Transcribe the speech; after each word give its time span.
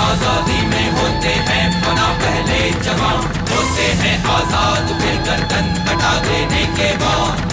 आज़ादी 0.00 0.60
में 0.66 0.86
होते 0.92 1.32
हैं 1.48 1.64
फना 1.82 2.06
पहले 2.22 2.58
जवान 2.84 3.20
होते 3.50 3.86
हैं 4.00 4.16
आज़ाद 4.30 4.88
फिर 5.00 5.16
गर्दन 5.26 5.68
कटा 5.86 6.14
देने 6.24 6.64
के 6.78 6.88
बाद 7.04 7.49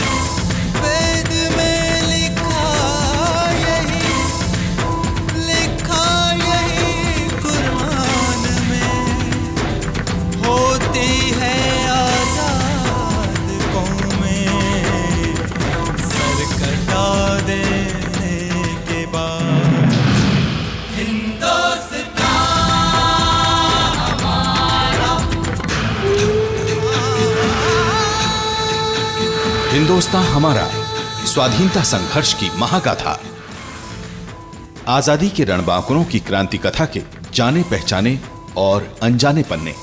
हिंदुस्तान 29.98 30.24
हमारा 30.24 30.66
स्वाधीनता 31.26 31.82
संघर्ष 31.84 32.34
की 32.34 32.50
महाकाथा 32.58 33.14
आज़ादी 34.88 35.30
के 35.30 35.44
रणबांकुरों 35.44 36.04
की 36.04 36.20
क्रांति 36.20 36.58
कथा 36.58 36.86
के 36.86 37.02
जाने 37.34 37.64
पहचाने 37.64 38.18
और 38.58 38.88
अनजाने 39.04 39.44
पन्ने, 39.44 39.74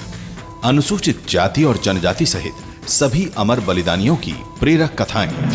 अनुसूचित 0.64 1.26
जाति 1.30 1.64
और 1.64 1.80
जनजाति 1.84 2.26
सहित 2.26 2.88
सभी 2.90 3.28
अमर 3.38 3.60
बलिदानियों 3.60 4.16
की 4.16 4.34
प्रेरक 4.60 4.96
कथाएँ। 5.00 5.53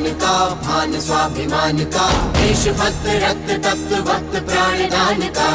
मान 0.00 0.12
का, 0.12 0.34
भान 0.62 1.00
स्वाभिमान 1.00 1.78
का। 1.84 2.06
देशभक्त 2.32 3.02
रक्त 3.06 3.48
तप्त 3.64 4.44
प्राण 4.44 4.78
दान 4.88 5.20
का। 5.28 5.48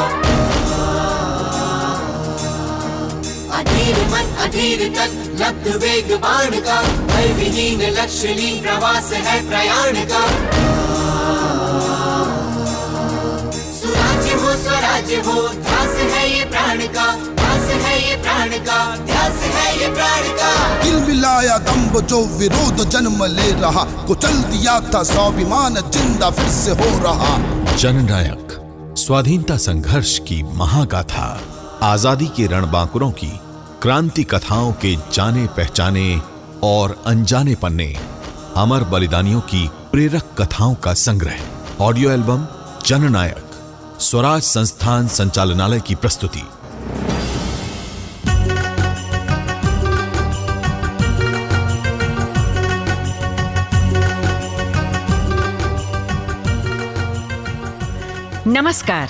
अधीर 3.58 3.98
मन, 4.08 4.34
अधीर 4.38 4.86
तन, 4.88 5.16
लब्ध 5.40 5.68
वेग 5.82 6.14
बाण 6.16 6.60
का। 6.60 6.80
भय 6.82 7.32
विहीन 7.32 7.82
लक्ष्यलीन 7.90 8.62
प्रवास 8.62 9.12
है 9.12 9.38
प्रयाण 9.48 10.04
का। 10.04 10.24
स्वराज्य 14.96 15.16
हो 15.22 15.40
ध्यास 15.54 15.96
है 16.12 16.28
ये 16.28 16.44
प्राण 16.50 16.78
का 16.92 17.06
ध्यास 17.36 17.66
है 17.82 17.96
ये 18.00 18.16
प्राण 18.22 18.50
का। 18.66 18.78
ध्यास 19.04 19.42
है 19.54 19.66
ये 19.80 19.88
प्राण 19.94 20.28
का 20.38 20.52
दिल 20.82 20.96
मिलाया 21.06 21.56
दम्ब 21.66 22.00
जो 22.02 22.22
विरोध 22.38 22.84
जन्म 22.90 23.24
ले 23.26 23.50
रहा 23.60 23.84
कुचल 24.06 24.42
दिया 24.52 24.78
था 24.88 25.02
स्वाभिमान 25.02 25.74
ज़िंदा 25.74 26.30
फिर 26.30 26.48
से 26.50 26.70
हो 26.80 26.88
रहा। 27.04 27.36
जननायक 27.76 28.56
स्वाधीनता 28.98 29.56
संघर्ष 29.66 30.18
की 30.28 30.42
महागाथा 30.56 31.28
आज़ादी 31.84 32.26
के 32.36 32.46
रणबांकुरों 32.48 33.10
की 33.12 33.32
क्रांति 33.82 34.24
कथाओं 34.26 34.72
के 34.82 34.96
जाने 35.12 35.46
पहचाने 35.56 36.08
और 36.64 37.02
अनजाने 37.06 37.54
पन्ने 37.54 37.94
अमर 38.58 38.84
बलिदानियों 38.92 39.40
की 39.50 39.68
प्रेरक 39.92 40.34
कथाओं 40.40 40.74
का 40.84 40.94
संग्रह। 41.00 41.84
ऑडियो 41.84 42.10
एल्बम 42.10 42.46
जननायक। 42.86 43.45
स्वराज 44.00 44.42
संस्थान 44.42 45.08
संचालनालय 45.08 45.80
की 45.80 45.94
प्रस्तुति। 45.94 46.42
नमस्कार। 58.50 59.08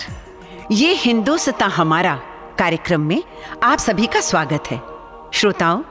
ये 0.73 0.95
हिंदुस्तां 0.95 1.71
हमारा 1.71 2.21
कार्यक्रम 2.59 3.01
में 3.01 3.23
आप 3.63 3.79
सभी 3.79 4.07
का 4.07 4.21
स्वागत 4.21 4.63
है। 4.71 4.83
श्रोताओं, 5.35 5.83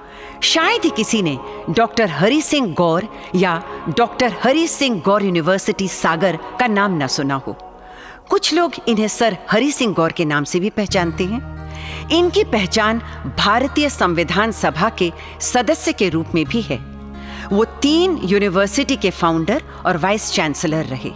शायद 0.44 0.81
ही 0.84 0.89
किसी 0.89 1.22
ने 1.22 1.38
डॉक्टर 1.69 2.09
हरि 2.09 2.41
सिंह 2.41 2.73
गौर 2.73 3.07
या 3.35 3.63
डॉक्टर 3.89 4.35
हरि 4.44 4.67
सिंह 4.67 5.01
गौर 5.05 5.23
यूनिवर्सिटी 5.23 5.88
सागर 5.88 6.35
का 6.59 6.67
नाम 6.67 7.03
न 7.03 7.07
सुना 7.07 7.35
हो। 7.35 7.75
कुछ 8.30 8.53
लोग 8.53 8.74
इन्हें 8.88 9.08
सर 9.08 9.38
हरि 9.52 9.72
सिंह 9.72 9.94
गौर 9.94 10.12
के 10.12 10.25
नाम 10.25 10.44
से 10.44 10.59
भी 10.59 10.69
पहचानते 10.69 11.25
हैं। 11.25 12.09
इनकी 12.09 12.44
पहचान 12.44 13.00
भारतीय 13.38 13.90
संविधान 13.90 14.52
सभा 14.52 14.90
के 14.90 15.12
सदस्य 15.41 15.94
के 15.94 16.09
रूप 16.09 16.28
में 16.35 16.46
भी 16.46 16.62
है। 16.62 16.78
वो 17.52 17.66
तीन 17.66 18.18
यूनिवर्सिटी 18.24 18.96
के 18.96 19.09
फाउंडर 19.09 19.64
और 19.85 19.97
वाइस 19.97 20.31
चांसलर 20.31 20.85
रहे। 20.85 21.12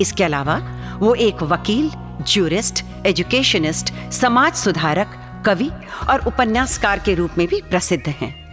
इसके 0.00 0.24
अलावा 0.24 0.60
वो 0.98 1.14
एक 1.14 1.42
वकील, 1.42 1.90
ज्यूरिस्ट, 2.24 2.84
एजुकेशनिस्ट, 3.06 3.92
समाज 4.12 4.54
सुधारक, 4.54 5.20
कवि 5.46 5.70
और 6.10 6.26
उपन्यासकार 6.26 6.98
के 6.98 7.14
रूप 7.14 7.30
में 7.38 7.46
भी 7.46 7.62
प्रसिद्ध 7.62 8.08
हैं। 8.08 8.44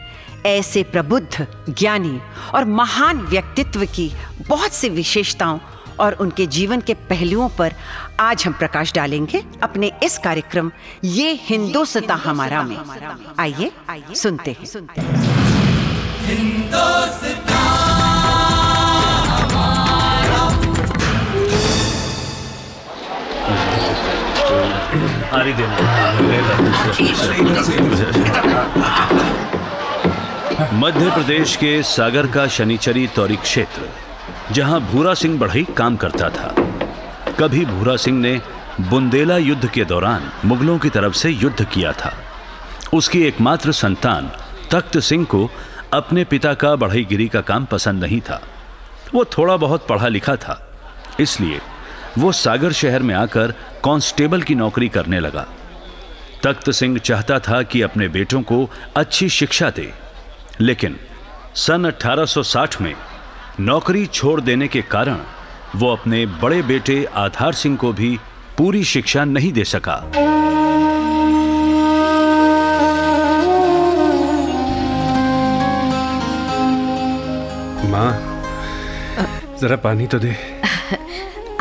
ऐसे 0.45 0.83
प्रबुद्ध, 0.83 1.47
ज्ञानी 1.69 2.19
और 2.55 2.65
महान 2.65 3.17
व्यक्तित्व 3.17 3.85
की 3.85 4.11
बहुत 4.47 4.73
सी 4.73 4.89
विशेषताओं 4.89 5.59
और 5.99 6.13
उनके 6.13 6.45
जीवन 6.45 6.81
के 6.81 6.93
पहलुओं 6.93 7.49
पर 7.49 7.73
आज 8.19 8.45
हम 8.45 8.53
प्रकाश 8.53 8.93
डालेंगे 8.93 9.43
अपने 9.63 9.91
इस 10.03 10.17
कार्यक्रम 10.17 10.71
ये 11.03 11.39
हिंदुस्तां 11.41 12.19
हमारा 12.19 12.63
में। 12.63 12.77
आइए 13.39 13.71
सुनते 14.15 14.51
हैं। 14.51 14.65
सुनते 14.65 15.01
आरी 25.33 25.53
देना। 25.53 25.75
मध्य 30.73 31.11
प्रदेश 31.11 31.55
के 31.55 31.83
सागर 31.83 32.27
का 32.27 32.47
शनिचरी 32.47 33.07
तौरी 33.07 33.35
क्षेत्र। 33.35 34.10
जहाँ 34.51 34.79
भूरा 34.81 35.13
सिंह 35.13 35.37
बढ़ई 35.39 35.63
काम 35.77 35.95
करता 35.95 36.29
था। 36.29 36.47
कभी 37.39 37.65
भूरा 37.65 37.95
सिंह 37.95 38.19
ने 38.19 38.39
बुंदेला 38.81 39.37
युद्ध 39.37 39.69
के 39.69 39.83
दौरान 39.85 40.31
मुगलों 40.45 40.77
की 40.79 40.89
तरफ़ 40.89 41.13
से 41.13 41.29
युद्ध 41.29 41.63
किया 41.63 41.91
था। 41.93 42.13
उसकी 42.93 43.21
एकमात्र 43.23 43.71
संतान 43.71 44.31
तख्त 44.71 44.97
सिंह 44.99 45.25
को 45.25 45.49
अपने 45.93 46.23
पिता 46.23 46.53
का 46.53 46.75
बढ़ईगिरी 46.75 47.27
का 47.27 47.41
काम 47.41 47.65
पसंद 47.65 48.03
नहीं 48.03 48.19
था। 48.21 48.41
वो 49.13 49.23
थोड़ा 49.27 49.55
बहुत 49.57 49.87
पढ़ा 49.87 50.07
लिखा 50.07 50.35
था, 50.35 50.55
इसलिए 51.19 51.59
वो 52.17 52.31
सागर 52.31 52.71
शहर 52.71 53.03
में 53.03 53.13
आकर 53.15 53.51
कांस्टेबल 53.83 54.41
की 54.41 54.55
नौकरी 54.55 54.89
करने 54.89 55.19
लगा। 55.19 55.45
तख्त 56.43 56.69
सिंह 56.71 56.97
चाहता 56.99 57.39
था 57.39 57.61
कि 57.63 57.81
अपने 57.81 58.07
बेटों 58.07 58.41
को 58.41 58.69
अच्छी 58.95 59.29
शिक्षा 59.29 59.69
दे, 59.69 59.91
लेकिन 60.61 60.97
सन 61.55 61.85
1860 61.85 62.81
में 62.81 62.93
नौकरी 63.59 64.05
छोड़ 64.05 64.39
देने 64.41 64.67
के 64.67 64.81
कारण 64.91 65.17
वो 65.79 65.91
अपने 65.95 66.25
बड़े 66.41 66.61
बेटे 66.71 67.03
आधार 67.25 67.53
सिंह 67.63 67.77
को 67.81 67.91
भी 67.93 68.17
पूरी 68.57 68.83
शिक्षा 68.83 69.23
नहीं 69.25 69.51
दे 69.53 69.63
सका। 69.65 69.97
माँ 77.91 78.11
जरा 79.61 79.75
पानी 79.85 80.07
तो 80.13 80.19
दे। 80.19 80.35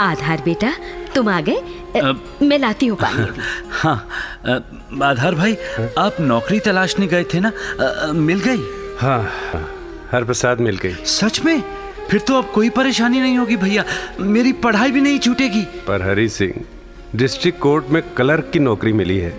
आधार 0.01 0.43
बेटा 0.45 0.73
तुम 1.15 1.29
आ 1.29 1.41
गए 1.49 2.03
मैं 2.47 2.59
लाती 2.59 2.87
हूँ 2.87 2.99
पानी। 3.01 3.25
हाँ 3.81 3.97
अ, 4.47 4.61
आधार 5.05 5.35
भाई 5.35 5.53
हा? 5.79 5.89
आप 6.05 6.21
नौकरी 6.21 6.59
तलाशने 6.67 7.07
गए 7.07 7.25
थे 7.35 7.41
ना? 7.41 7.49
अ, 7.81 8.13
मिल 8.29 8.41
गई? 8.47 8.63
हाँ 9.01 9.19
हाँ, 9.53 9.65
हर 10.13 10.25
प्रसाद 10.25 10.61
मिल 10.69 10.77
गई। 10.85 10.95
सच 11.19 11.41
में? 11.45 11.63
फिर 12.11 12.21
तो 12.21 12.35
अब 12.35 12.51
कोई 12.55 12.71
परेशानी 12.71 13.21
नहीं 13.21 13.39
होगी 13.39 13.57
भैया। 13.57 13.85
मेरी 14.21 14.53
पढ़ाई 14.53 14.91
भी 14.91 15.01
नहीं 15.01 15.19
छूटेगी। 15.19 15.63
पर 15.63 16.03
हरी 16.03 16.29
सिंह 16.29 16.65
डिस्ट्रिक्ट 17.17 17.59
कोर्ट 17.59 17.87
में 17.87 18.03
क्लर्क 18.03 18.51
की 18.53 18.59
नौकरी 18.59 18.93
मिली 18.93 19.19
है। 19.19 19.31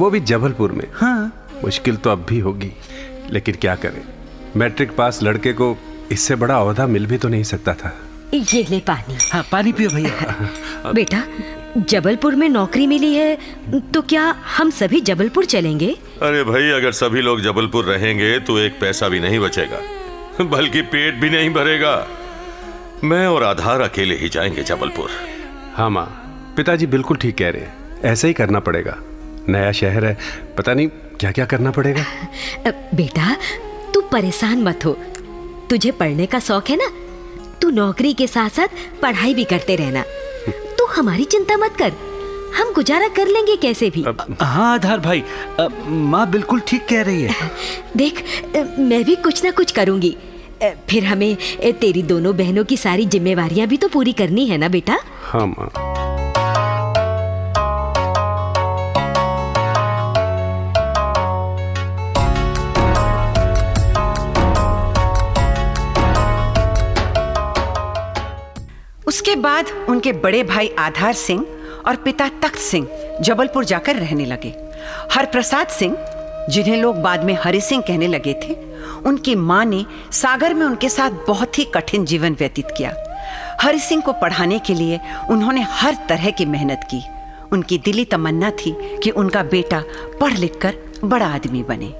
वो 0.00 0.10
भी 0.10 0.20
जबलपुर 0.20 0.72
में। 0.72 0.84
हाँ। 0.94 1.46
मुश्किल 1.64 1.96
तो 1.96 2.10
अब 2.10 2.26
भी 2.28 2.38
होगी। 2.38 2.72
लेकिन 3.30 3.54
क्या 3.54 3.74
करें? 3.74 4.02
मैट्रिक 4.56 4.96
पास 4.96 5.22
लड़के 5.22 5.52
को 5.52 5.76
इससे 6.12 6.34
बड़ा 6.34 6.56
अहदा 6.56 6.86
मिल 6.86 7.06
भी 7.06 7.18
तो 7.18 7.28
नहीं 7.28 7.42
सकता 7.42 7.74
था। 7.74 7.98
ये 8.34 8.66
ले 8.70 8.78
पानी। 8.80 9.16
हाँ 9.32 9.44
पानी 9.52 9.72
पियो 9.72 9.90
भैया। 9.90 10.92
बेटा 10.94 11.22
जबलपुर 11.76 12.34
में 12.34 12.48
नौकरी 12.48 12.86
मिली 12.86 13.14
है 13.14 13.38
तो 13.94 14.02
क्या 14.02 14.24
हम 14.58 14.70
सभी 14.70 15.00
जबलपुर 15.00 15.44
चलेंगे? 15.44 15.90
अरे 16.22 16.44
भाई 16.44 16.70
अगर 16.70 16.92
सभी 16.92 17.20
लोग 17.20 17.40
जबलपुर 17.40 17.84
रहेंगे 17.84 18.38
तो 18.40 18.58
एक 18.58 18.80
पैसा 18.80 19.08
भी 19.08 19.20
नहीं 19.20 19.38
बचेगा। 19.38 19.80
बल्कि 20.44 20.82
पेट 20.82 21.14
भी 21.14 21.30
नहीं 21.30 21.50
भरेगा। 21.50 22.08
मैं 23.04 23.26
और 23.26 23.44
आधार 23.44 23.80
अकेले 23.80 24.16
ही 24.16 24.28
जाएँगे 24.28 24.62
जबलपुर। 24.62 25.10
हाँ 25.74 25.88
माँ 25.90 26.04
पिताजी 26.56 26.86
बिल्कुल 26.86 27.16
ठीक 27.16 27.36
कह 27.38 27.50
रहे 27.50 27.62
हैं। 27.62 28.00
ऐसा 28.04 28.28
ही 28.28 28.34
करना 28.34 28.60
पड़ेगा। 28.60 28.96
नया 29.48 29.70
शहर 29.72 30.04
है 30.04 30.16
पता 30.58 30.74
नहीं 30.74 30.88
क्या 31.20 31.30
क्या 31.32 31.44
करना 31.44 31.70
पड़ेगा। 31.70 32.04
बेटा 32.94 33.36
तू 33.94 34.00
परेशान 34.12 34.62
मत 34.62 34.84
हो। 34.84 34.92
तुझे 35.70 35.90
पढ़ने 35.90 36.26
का 36.26 36.38
शौक 36.38 36.70
है 36.70 36.76
ना? 36.76 36.90
तू 37.62 37.70
नौकरी 37.70 38.12
के 38.14 38.26
साथ 38.26 38.50
साथ 38.50 39.00
पढ़ाई 39.02 39.34
भी 39.34 39.44
करते 39.44 39.76
रहना। 39.76 40.04
तू 40.78 40.86
हमारी 40.86 41.24
चिंता 41.24 41.56
मत 41.56 41.76
कर। 41.78 41.92
हम 42.56 42.72
गुजारा 42.74 43.08
कर 43.08 43.26
लेंगे 43.26 43.56
कैसे 43.56 43.90
भी। 43.90 44.04
हाँ 44.42 44.72
आधार 44.74 45.00
भाई। 45.00 45.22
माँ 45.88 46.30
बिल्कुल 46.30 46.60
ठीक 46.60 46.86
कह 46.88 47.02
रही 47.02 47.22
है। 47.22 47.50
देख 47.96 48.24
मैं 48.78 49.04
भी 49.04 49.14
कुछ 49.16 49.44
ना 49.44 49.50
कुछ 49.50 49.72
करूँगी। 49.72 50.16
फिर 50.62 51.04
हमें 51.04 51.36
तेरी 51.80 52.02
दोनों 52.02 52.36
बहनों 52.36 52.64
की 52.64 52.76
सारी 52.76 53.06
जिम्मेवारियाँ 53.06 53.66
भी 53.68 53.76
तो 53.76 53.88
पूरी 53.88 54.12
करनी 54.12 54.46
है 54.46 54.58
ना 54.58 54.68
बेटा? 54.68 54.98
हाँ 55.22 55.46
माँ। 55.46 55.70
उसके 69.06 69.34
बाद 69.36 69.70
उनके 69.88 70.12
बड़े 70.12 70.42
भाई 70.44 70.68
आधार 70.78 71.12
सिंह 71.12 71.44
और 71.86 71.96
पिता 71.96 72.28
तख्त 72.42 72.58
सिंह 72.58 72.86
जबलपुर 73.20 73.64
जाकर 73.64 73.96
रहने 73.96 74.24
लगे। 74.24 74.54
हरप्रसाद 75.12 75.68
सिंह 75.68 75.96
जिन्हें 76.50 76.76
लोग 76.76 76.96
बाद 77.02 77.24
में 77.24 77.36
हरि 77.44 77.60
सिंह 77.60 77.82
कहने 77.82 78.06
लगे 78.06 78.34
थे 78.42 78.54
उनकी 79.06 79.34
माँ 79.34 79.64
ने 79.64 79.84
सागर 80.12 80.54
में 80.54 80.66
उनके 80.66 80.88
साथ 80.88 81.10
बहुत 81.28 81.58
ही 81.58 81.64
कठिन 81.64 82.04
जीवन 82.04 82.34
व्यतीत 82.34 82.66
किया। 82.76 82.94
हरि 83.62 83.78
सिंह 83.78 84.02
को 84.02 84.12
पढ़ाने 84.12 84.58
के 84.58 84.74
लिए 84.74 85.00
उन्होंने 85.30 85.62
हर 85.70 85.96
तरह 86.08 86.30
की 86.30 86.44
मेहनत 86.44 86.80
की। 86.90 87.02
उनकी 87.52 87.78
दिली 87.78 88.04
तमन्ना 88.04 88.50
थी 88.50 88.76
कि 89.02 89.10
उनका 89.10 89.42
बेटा 89.42 89.82
पढ़ 90.20 90.32
लिख 90.32 90.58
कर 90.62 90.74
बड़ा 91.04 91.26
आदमी 91.26 91.62
बने। 91.62 91.92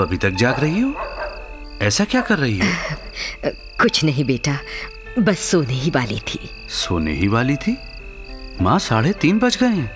आप 0.00 0.06
अभी 0.06 0.16
तक 0.16 0.30
जाग 0.30 0.60
रही 0.60 0.80
हो? 0.80 0.94
ऐसा 1.82 2.04
क्या 2.04 2.20
कर 2.20 2.38
रही 2.38 2.58
हो? 2.58 2.66
कुछ 3.80 4.04
नहीं 4.04 4.24
बेटा 4.24 4.56
बस 5.18 5.38
सोने 5.38 5.74
ही 5.74 5.90
वाली 5.90 6.18
थी। 6.18 6.38
सोने 6.68 7.12
ही 7.12 7.28
वाली 7.28 7.56
थी? 7.56 7.76
माँ 8.62 8.78
साढ़े 8.78 9.12
तीन 9.12 9.38
बज 9.38 9.56
गए 9.56 9.66
हैं। 9.66 9.90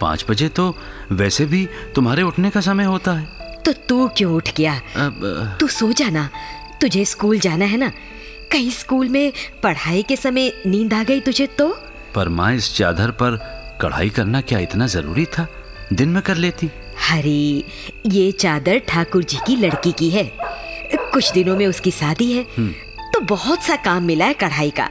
पाँच 0.00 0.24
बजे 0.30 0.48
तो 0.48 0.76
वैसे 1.12 1.46
भी 1.46 1.68
तुम्हारे 1.94 2.22
उठने 2.22 2.50
का 2.50 2.60
समय 2.60 2.84
होता 2.84 3.12
है। 3.12 3.60
तो 3.66 3.72
तू 3.72 4.08
क्यों 4.08 4.34
उठ 4.34 4.50
गया? 4.56 4.74
अब 4.96 5.56
तू 5.60 5.66
सो 5.68 5.92
जाना। 5.92 6.28
तुझे 6.80 7.04
स्कूल 7.04 7.38
जाना 7.38 7.64
है 7.64 7.76
ना? 7.76 7.92
कहीं 8.52 8.70
स्कूल 8.70 9.08
में 9.08 9.32
पढ़ाई 9.62 10.02
के 10.02 10.16
समय 10.16 10.52
नींद 10.66 10.94
आ 10.94 11.02
गई 11.02 11.20
तुझे 11.20 11.46
तो? 11.46 11.72
पर 12.14 12.28
माँ 12.28 12.52
इस 12.54 12.74
चादर 12.76 13.10
पर 13.10 13.36
कढ़ाई 13.82 14.10
करना 14.10 14.40
क्या 14.40 14.58
इतना 14.58 14.86
ज़रूरी 14.86 15.24
था? 15.24 15.46
दिन 15.92 16.08
में 16.08 16.22
कर 16.22 16.36
लेती। 16.36 16.70
हरी 17.00 17.64
ये 18.06 18.30
चादर 18.32 18.78
ठाकुर 18.78 19.24
जी 19.24 19.38
की 19.46 19.56
लड़की 19.56 19.92
की 19.92 20.10
है। 20.10 20.30
कुछ 20.94 21.32
दिनों 21.32 21.56
में 21.56 21.66
उसकी 21.66 21.90
शादी 21.90 22.32
है। 22.32 22.42
तो 23.12 23.20
बहुत 23.20 23.62
सा 23.62 23.76
काम 23.76 24.02
मिला 24.02 24.24
है 24.24 24.34
कढ़ाई 24.34 24.70
का। 24.70 24.88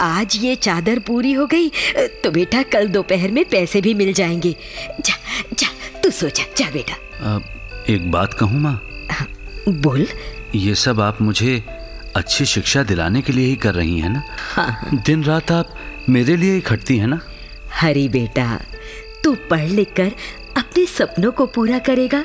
आज 0.00 0.36
ये 0.36 0.54
चादर 0.56 0.98
पूरी 0.98 1.32
हो 1.32 1.46
गई 1.46 1.68
तो 2.24 2.30
बेटा 2.30 2.62
कल 2.62 2.88
दोपहर 2.88 3.30
में 3.30 3.44
पैसे 3.44 3.80
भी 3.80 3.94
मिल 3.94 4.12
जाएँगे। 4.12 4.54
जा 5.00 5.14
जा 5.54 5.68
तू 6.02 6.10
सो 6.10 6.28
जा 6.28 6.70
बेटा। 6.70 6.94
अब 7.34 7.84
एक 7.90 8.10
बात 8.10 8.34
कहूँ 8.34 8.60
माँ? 8.60 8.80
बोल। 9.68 10.06
ये 10.54 10.74
सब 10.74 11.00
आप 11.00 11.20
मुझे 11.22 11.62
अच्छी 12.16 12.44
शिक्षा 12.44 12.82
दिलाने 12.82 13.22
के 13.22 13.32
लिए 13.32 13.46
ही 13.46 13.56
कर 13.56 13.74
रही 13.74 13.98
हैं 14.00 14.08
ना? 14.08 14.22
हाँ। 14.54 15.00
दिन 15.06 15.24
रात 15.24 15.50
आप 15.52 15.74
मेरे 16.08 16.36
लिए 16.36 16.54
ही 16.54 16.60
खटती 16.60 16.96
हैं 16.98 17.06
ना? 17.06 17.20
हरी 17.72 18.08
बेटा 18.08 18.60
तू 19.24 19.34
पढ़ 19.50 19.68
लिख 19.68 19.92
कर 19.96 20.12
अपने 20.56 20.86
सपनों 20.86 21.32
को 21.32 21.46
पूरा 21.46 21.78
करेगा 21.78 22.24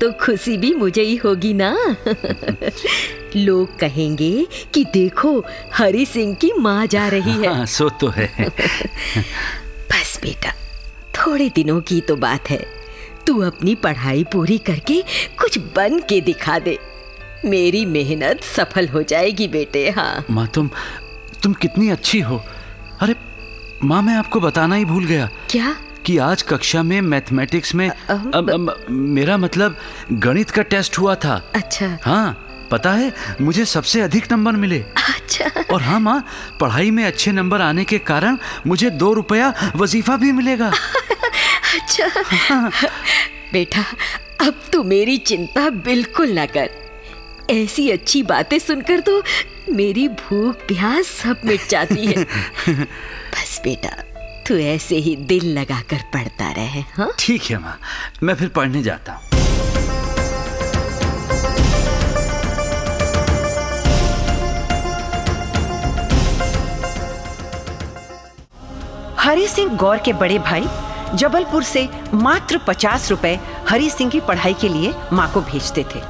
तो 0.00 0.12
खुशी 0.12 0.56
भी 0.56 0.74
मुझे 0.74 1.02
ही 1.02 1.16
होगी 1.16 1.54
ना? 1.54 1.96
लोग 3.36 3.78
कहेंगे 3.78 4.46
कि 4.74 4.84
देखो 4.84 5.44
हरी 5.74 6.06
सिंह 6.06 6.34
की 6.34 6.52
माँ 6.52 6.86
जा 6.86 7.08
रही 7.08 7.32
है। 7.32 7.54
हाँ 7.54 7.66
सो 7.66 7.88
तो 7.88 8.08
है। 8.08 8.48
बस 9.90 10.18
बेटा 10.22 10.52
थोड़े 11.14 11.48
दिनों 11.54 11.80
की 11.80 12.00
तो 12.00 12.16
बात 12.16 12.50
है। 12.50 12.66
तू 13.26 13.40
अपनी 13.40 13.74
पढ़ाई 13.74 14.24
पूरी 14.24 14.58
करके 14.58 15.02
कुछ 15.38 15.58
बन 15.58 15.98
के 15.98 16.20
दिखा 16.20 16.58
दे। 16.58 16.78
मेरी 17.44 17.84
मेहनत 17.86 18.42
सफल 18.44 18.88
हो 18.88 19.02
जाएगी 19.02 19.48
बेटे 19.48 19.90
हाँ। 19.90 20.24
माँ 20.30 20.46
तुम 20.46 20.70
तुम 21.42 21.52
कितनी 21.52 21.88
अच्छी 21.88 22.20
हो। 22.20 22.44
अरे 23.00 23.14
माँ 23.84 24.02
मैं 24.02 24.14
आपको 24.14 24.40
बताना 24.40 24.74
ही 24.74 24.84
भूल 24.84 25.04
गया। 25.04 25.30
क्या? 25.50 25.76
कि 26.06 26.18
आज 26.18 26.42
कक्षा 26.42 26.82
में 26.82 27.00
मैथमेटिक्स 27.00 27.74
में 27.74 27.88
अब, 27.88 28.50
अब, 28.50 28.86
मेरा 28.90 29.36
मतलब 29.36 29.76
गणित 30.12 30.50
का 30.50 30.62
टेस्ट 30.62 30.98
हुआ 30.98 31.14
था। 31.14 31.52
अच्छा। 31.54 31.98
हाँ 32.02 32.42
पता 32.70 32.92
है 32.92 33.12
मुझे 33.40 33.64
सबसे 33.64 34.00
अधिक 34.00 34.32
नंबर 34.32 34.52
मिले। 34.52 34.78
अच्छा। 34.78 35.50
और 35.74 35.82
हाँ 35.82 36.00
माँ 36.00 36.26
पढ़ाई 36.60 36.90
में 36.90 37.04
अच्छे 37.04 37.32
नंबर 37.32 37.60
आने 37.60 37.84
के 37.84 37.98
कारण 37.98 38.38
मुझे 38.66 38.90
दो 38.90 39.12
रुपया 39.12 39.72
वजीफा 39.76 40.16
भी 40.16 40.32
मिलेगा। 40.32 40.72
अच्छा। 41.74 42.70
बेटा 43.52 43.84
अब 44.40 44.60
तू 44.72 44.82
मेरी 44.82 45.18
चिंता 45.18 45.70
बिल्कुल 45.70 46.30
ना 46.30 46.46
कर। 46.46 46.70
ऐसी 47.50 47.90
अच्छी 47.90 48.22
बातें 48.22 48.58
सुनकर 48.58 49.00
तो 49.00 49.22
मेरी 49.70 50.08
भूख 50.08 50.56
प्यास 50.56 51.06
सब 51.06 51.40
मिट 51.44 51.68
जाती 51.68 52.06
है। 52.06 52.24
बस 53.32 53.60
बेटा 53.64 54.02
तू 54.48 54.56
ऐसे 54.56 54.96
ही 54.96 55.14
दिल 55.30 55.46
लगाकर 55.58 56.02
पढ़ता 56.12 56.50
रहे 56.52 56.80
हाँ? 56.96 57.10
ठीक 57.18 57.42
है 57.42 57.58
माँ 57.58 57.78
मैं 58.22 58.34
फिर 58.34 58.48
पढ़ने 58.48 58.82
जाता 58.82 59.12
हूँ। 59.12 59.24
हरि 69.18 69.46
सिंह 69.48 69.76
गौर 69.76 69.98
के 69.98 70.12
बड़े 70.12 70.38
भाई 70.38 70.66
जबलपुर 71.16 71.62
से 71.62 71.88
मात्र 72.14 72.58
पचास 72.66 73.10
रुपए 73.10 73.38
हरि 73.68 73.88
सिंह 73.90 74.10
की 74.10 74.20
पढ़ाई 74.28 74.54
के 74.60 74.68
लिए 74.68 74.92
माँ 75.12 75.30
को 75.32 75.40
भेजते 75.40 75.84
थे। 75.94 76.00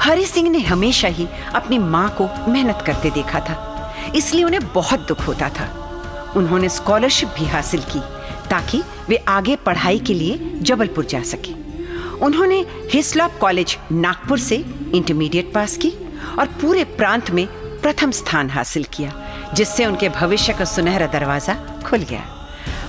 हरि 0.00 0.24
सिंह 0.26 0.48
ने 0.50 0.58
हमेशा 0.60 1.08
ही 1.08 1.26
अपनी 1.54 1.78
माँ 1.78 2.08
को 2.18 2.28
मेहनत 2.50 2.82
करते 2.86 3.10
देखा 3.10 3.40
था 3.40 4.12
इसलिए 4.16 4.44
उन्हें 4.44 4.72
बहुत 4.72 5.06
दुख 5.08 5.26
होता 5.26 5.48
था। 5.48 5.68
उन्होंने 6.36 6.68
स्कॉलरशिप 6.68 7.28
भी 7.38 7.46
हासिल 7.46 7.80
की 7.92 8.00
ताकि 8.50 8.82
वे 9.08 9.16
आगे 9.28 9.56
पढ़ाई 9.56 9.98
के 9.98 10.14
लिए 10.14 10.38
जबलपुर 10.62 11.04
जा 11.04 11.22
सके। 11.22 11.52
उन्होंने 12.24 12.64
हिस्लॉप 12.92 13.38
कॉलेज 13.40 13.76
नागपुर 13.92 14.38
से 14.38 14.56
इंटरमीडिएट 14.94 15.52
पास 15.54 15.76
की 15.76 15.92
और 16.38 16.46
पूरे 16.60 16.84
प्रांत 16.96 17.30
में 17.30 17.46
प्रथम 17.82 18.10
स्थान 18.10 18.50
हासिल 18.50 18.84
किया, 18.84 19.12
जिससे 19.54 19.86
उनके 19.86 20.08
भविष्य 20.08 20.52
का 20.52 20.64
सुनहरा 20.64 21.06
दरवाज़ा 21.06 21.54
खुल 21.86 21.98
गया। 22.00 22.24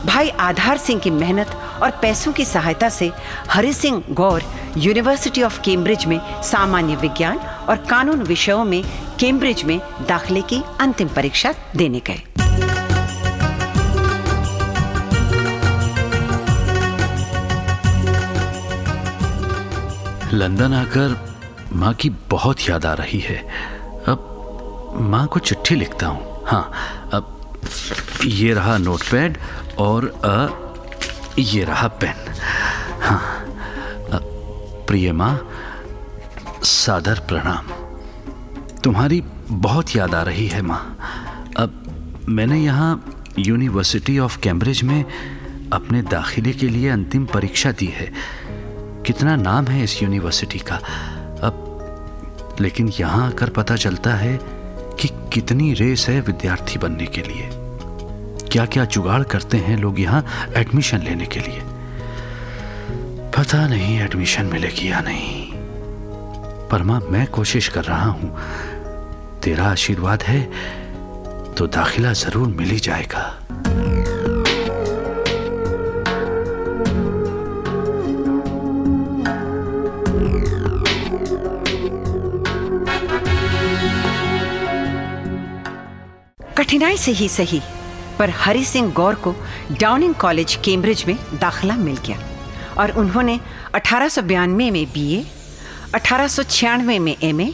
भाई 0.05 0.29
आधार 0.29 0.77
सिंह 0.77 0.99
की 0.99 1.09
मेहनत 1.11 1.47
और 1.83 1.91
पैसों 1.91 2.31
की 2.33 2.45
सहायता 2.45 2.89
से 2.89 3.11
Hari 3.49 3.73
Singh 3.73 4.03
Gaur 4.11 4.43
university 4.77 5.41
of 5.43 5.61
Cambridge 5.61 6.05
में 6.05 6.19
सामान्य 6.43 6.95
विज्ञान 6.95 7.37
और 7.69 7.85
कानून 7.89 8.23
विषयों 8.23 8.63
में 8.65 8.83
कैम्ब्रिज 9.19 9.63
में 9.63 9.79
दाखिले 10.09 10.41
की 10.41 10.61
अंतिम 10.79 11.07
परीक्षा 11.07 11.53
देने 11.75 12.01
गए। 12.07 12.48
लंदन 20.33 20.73
आकर 20.73 21.15
माँ 21.73 21.93
की 21.93 22.09
बहुत 22.29 22.69
याद 22.69 22.85
आ 22.85 22.93
रही 22.93 23.19
है। 23.19 23.37
अब 24.07 24.97
माँ 25.01 25.25
को 25.27 25.39
चिट्ठी 25.39 25.75
लिखता 25.75 26.07
हूँ। 26.07 26.43
हाँ 26.47 27.09
अब 27.13 27.35
ये 28.25 28.53
रहा 28.53 28.77
नोटपैड 28.77 29.37
और 29.79 30.07
अ, 30.25 31.39
ये 31.39 31.63
रहा 31.63 31.87
पेन। 32.03 32.31
हाँ 33.01 33.21
प्रिय 34.87 35.11
माँ 35.11 35.33
सादर 36.63 37.19
प्रणाम। 37.29 37.67
तुम्हारी 38.83 39.21
बहुत 39.49 39.95
याद 39.95 40.15
आ 40.15 40.21
रही 40.23 40.47
है 40.47 40.61
माँ। 40.61 40.81
अब 41.57 42.25
मैंने 42.29 42.59
यहाँ 42.59 42.91
यूनिवर्सिटी 43.39 44.17
ऑफ़ 44.19 44.39
कैम्ब्रिज 44.39 44.83
में 44.83 45.03
अपने 45.73 46.01
दाखिले 46.01 46.53
के 46.53 46.67
लिए 46.67 46.89
अंतिम 46.89 47.25
परीक्षा 47.25 47.71
दी 47.71 47.85
है। 47.85 48.11
कितना 49.09 49.35
नाम 49.35 49.67
है 49.67 49.83
इस 49.83 50.01
यूनिवर्सिटी 50.03 50.59
का? 50.59 50.75
अब, 51.43 52.57
लेकिन 52.61 52.89
यहाँ 52.89 53.25
आकर 53.27 53.49
पता 53.49 53.75
चलता 53.75 54.13
है 54.13 54.37
कि 54.99 55.07
कितनी 55.33 55.73
रेस 55.73 56.07
है 56.09 56.19
विद्यार्थी 56.21 56.79
बनने 56.79 57.05
के 57.05 57.21
लिए। 57.21 57.49
क्या 58.51 58.65
क्या 58.65 58.85
जुगाड़ 58.85 59.23
करते 59.23 59.57
हैं 59.57 59.77
लोग 59.77 59.99
यहाँ 59.99 60.23
एडमिशन 60.57 61.01
लेने 61.01 61.25
के 61.25 61.39
लिए? 61.39 61.61
पता 63.37 63.65
नहीं 63.67 63.99
एडमिशन 63.99 64.45
मिलेगी 64.45 64.91
या 64.91 64.99
नहीं। 64.99 65.51
पर 66.69 66.83
माँ 66.83 66.99
मैं 67.01 67.25
कोशिश 67.27 67.67
कर 67.67 67.83
रहा 67.83 68.09
हूँ। 68.09 68.29
तेरा 69.43 69.65
आशीर्वाद 69.65 70.23
है 70.23 70.41
तो 71.53 71.67
दाखिला 71.67 72.13
ज़रूर 72.13 72.47
मिल 72.47 72.69
ही 72.69 72.79
जाएगा। 72.79 73.25
कठिनाई 86.59 86.97
से 86.97 87.11
ही 87.11 87.29
सही 87.29 87.61
पर 88.19 88.29
हरि 88.29 88.65
सिंह 88.65 88.91
गौर 88.91 89.15
को 89.15 89.35
डाउनिंग 89.71 90.15
कॉलेज 90.15 90.55
कैम्ब्रिज 90.55 91.05
में 91.07 91.15
दाखिला 91.15 91.75
मिल 91.75 91.97
गया 91.97 92.19
और 92.77 92.91
उन्होंने 92.91 93.39
अठारह 93.75 94.21
में 94.47 94.93
बीए, 94.93 95.25
1896 95.95 96.99
में 96.99 97.15
एमए, 97.23 97.53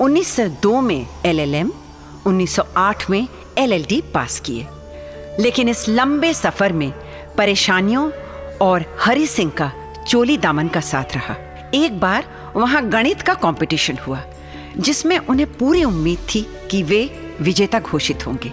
1902 0.00 0.80
में 0.80 1.06
एलएलएम, 1.26 1.72
1908 2.26 3.10
में 3.10 3.28
एलएलडी 3.58 4.00
पास 4.00 4.40
किए। 4.40 4.66
लेकिन 5.40 5.68
इस 5.68 5.88
लंबे 5.88 6.34
सफ़र 6.34 6.72
में 6.72 6.90
परेशानियों 7.38 8.10
और 8.60 8.98
हरि 9.00 9.26
सिंह 9.26 9.50
का 9.50 9.72
चोली 10.08 10.36
दामन 10.36 10.68
का 10.68 10.80
साथ 10.80 11.14
रहा। 11.14 11.36
एक 11.74 12.00
बार 12.00 12.52
वहाँ 12.56 12.88
गणित 12.88 13.22
का 13.22 13.34
कंपटीशन 13.34 13.98
हुआ 14.06 14.22
जिसमें 14.78 15.18
उन्हें 15.18 15.52
पूरी 15.52 15.84
उम्मीद 15.84 16.18
थी 16.18 16.46
कि 16.70 16.82
वे 16.82 17.25
विजेता 17.40 17.80
घोषित 17.80 18.26
होंगे 18.26 18.52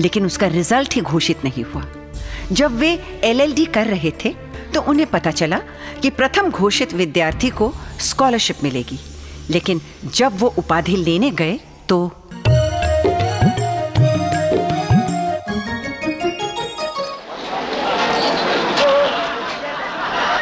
लेकिन 0.00 0.26
उसका 0.26 0.46
रिज़ल्ट 0.46 0.94
ही 0.94 1.00
घोषित 1.00 1.44
नहीं 1.44 1.64
हुआ 1.64 1.84
जब 2.52 2.76
वे 2.78 2.92
एलएलडी 3.24 3.64
कर 3.74 3.86
रहे 3.86 4.12
थे 4.24 4.34
तो 4.74 4.80
उन्हें 4.90 5.06
पता 5.10 5.30
चला 5.30 5.58
कि 6.02 6.10
प्रथम 6.10 6.50
घोषित 6.50 6.92
विद्यार्थी 6.94 7.50
को 7.60 7.72
स्कॉलरशिप 8.08 8.62
मिलेगी 8.62 8.98
लेकिन 9.50 9.80
जब 10.14 10.38
वो 10.38 10.54
उपाधि 10.58 10.96
लेने 10.96 11.30
गए 11.40 11.58
तो 11.88 11.98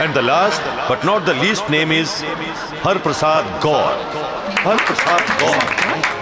And 0.05 0.13
the 0.13 0.23
last, 0.23 0.61
but 0.87 1.03
not 1.03 1.25
the 1.25 1.35
least 1.35 1.71
name 1.71 1.91
is 1.91 2.11
Har 2.83 2.97
Prasad 3.07 3.49
Gaur. 3.63 3.95
Har 4.65 4.77
Prasad 4.89 5.33
Gaur. 5.41 5.55
Har 5.55 6.03
Gaur. 6.03 6.14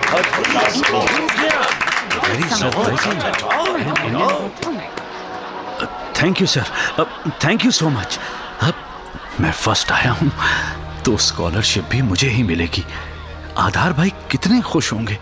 Thank 6.23 6.41
you 6.41 6.47
sir 6.47 6.65
thank 7.45 7.65
you 7.65 7.71
so 7.71 7.89
much 7.89 8.19
अब 8.63 8.75
मैं 9.41 9.53
फ़र्स्ट 9.53 9.93
आया 9.93 10.11
हूँ 10.13 10.31
तो 11.05 11.17
स्कॉलरशिप 11.17 11.85
भी 11.85 12.03
मुझे 12.03 12.29
ही 12.29 12.43
मिलेगी। 12.43 12.85
आधार 13.59 13.93
भाई 13.93 14.13
कितने 14.31 14.61
खुश 14.61 14.93
होंगे। 14.93 15.19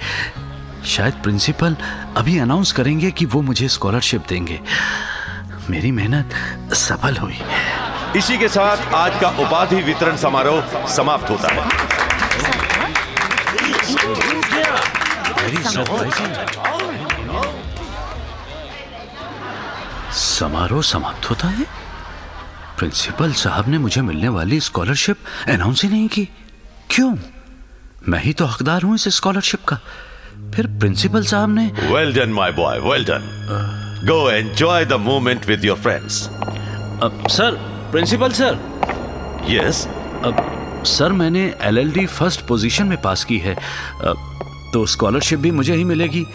शायद 0.87 1.14
प्रिंसिपल 1.23 1.76
अभी 2.16 2.38
अनाउंस 2.38 2.73
करेंगे 2.73 3.11
कि 3.11 3.25
वो 3.26 3.42
मुझे 3.42 3.68
स्कॉलरशिप 3.68 4.26
देंगे। 4.28 4.61
मेरी 5.70 5.90
मेहनत 5.92 6.75
सफल 6.75 7.16
हुई। 7.16 7.38
इसी 8.16 8.38
के 8.38 8.49
साथ 8.49 8.94
आज 8.94 9.20
का 9.20 9.28
उपाधि 9.28 9.82
वितरण 9.82 10.16
समारोह 10.16 10.87
समाप्त 10.87 11.30
होता 11.30 11.52
है। 11.52 12.00
समारोह 20.12 20.83
समाप्त 20.83 21.30
होता 21.30 21.49
है। 21.49 21.64
प्रिंसिपल 22.78 23.33
साहब 23.33 23.69
ने 23.69 23.78
मुझे 23.78 24.00
मिलने 24.02 24.28
वाली 24.28 24.61
स्कॉलरशिप 24.61 25.16
अनाउंस 25.49 25.83
ही 25.85 25.88
नहीं 25.88 26.09
की। 26.09 26.28
क्यों? 26.90 27.14
मैं 28.09 28.21
ही 28.23 28.33
तो 28.33 28.47
हकदार 28.47 28.83
हूँ 28.83 28.95
इस 28.95 29.09
स्कॉलरशिप 29.16 29.64
का। 29.64 29.76
फिर 30.54 30.66
प्रिंसिपल 30.80 31.25
साहब 31.25 31.50
ने 31.54 31.66
well 31.80 32.14
done 32.14 32.30
my 32.33 32.52
boy 32.52 32.78
well 32.80 33.04
done 33.04 34.07
go 34.09 34.30
enjoy 34.30 34.85
the 34.85 34.92
moment 34.92 35.47
with 35.47 35.64
your 35.64 35.78
friends 35.78 36.26
अब 37.02 37.26
सर 37.30 37.59
प्रिंसिपल 37.90 38.33
सर 38.33 38.59
यस 39.49 39.87
अब 40.25 40.83
सर 40.87 41.12
मैंने 41.12 41.42
एलएलडी 41.62 42.07
फ़र्स्ट 42.07 42.47
पोजीशन 42.47 42.87
में 42.87 43.00
पास 43.02 43.25
की 43.25 43.38
है। 43.38 43.54
अब, 43.54 44.29
तो 44.73 44.87
स्कॉलरशिप 44.87 45.39
भी 45.39 45.50
मुझे 45.50 45.75
ही 45.75 45.85
मिलेगी। 45.85 46.27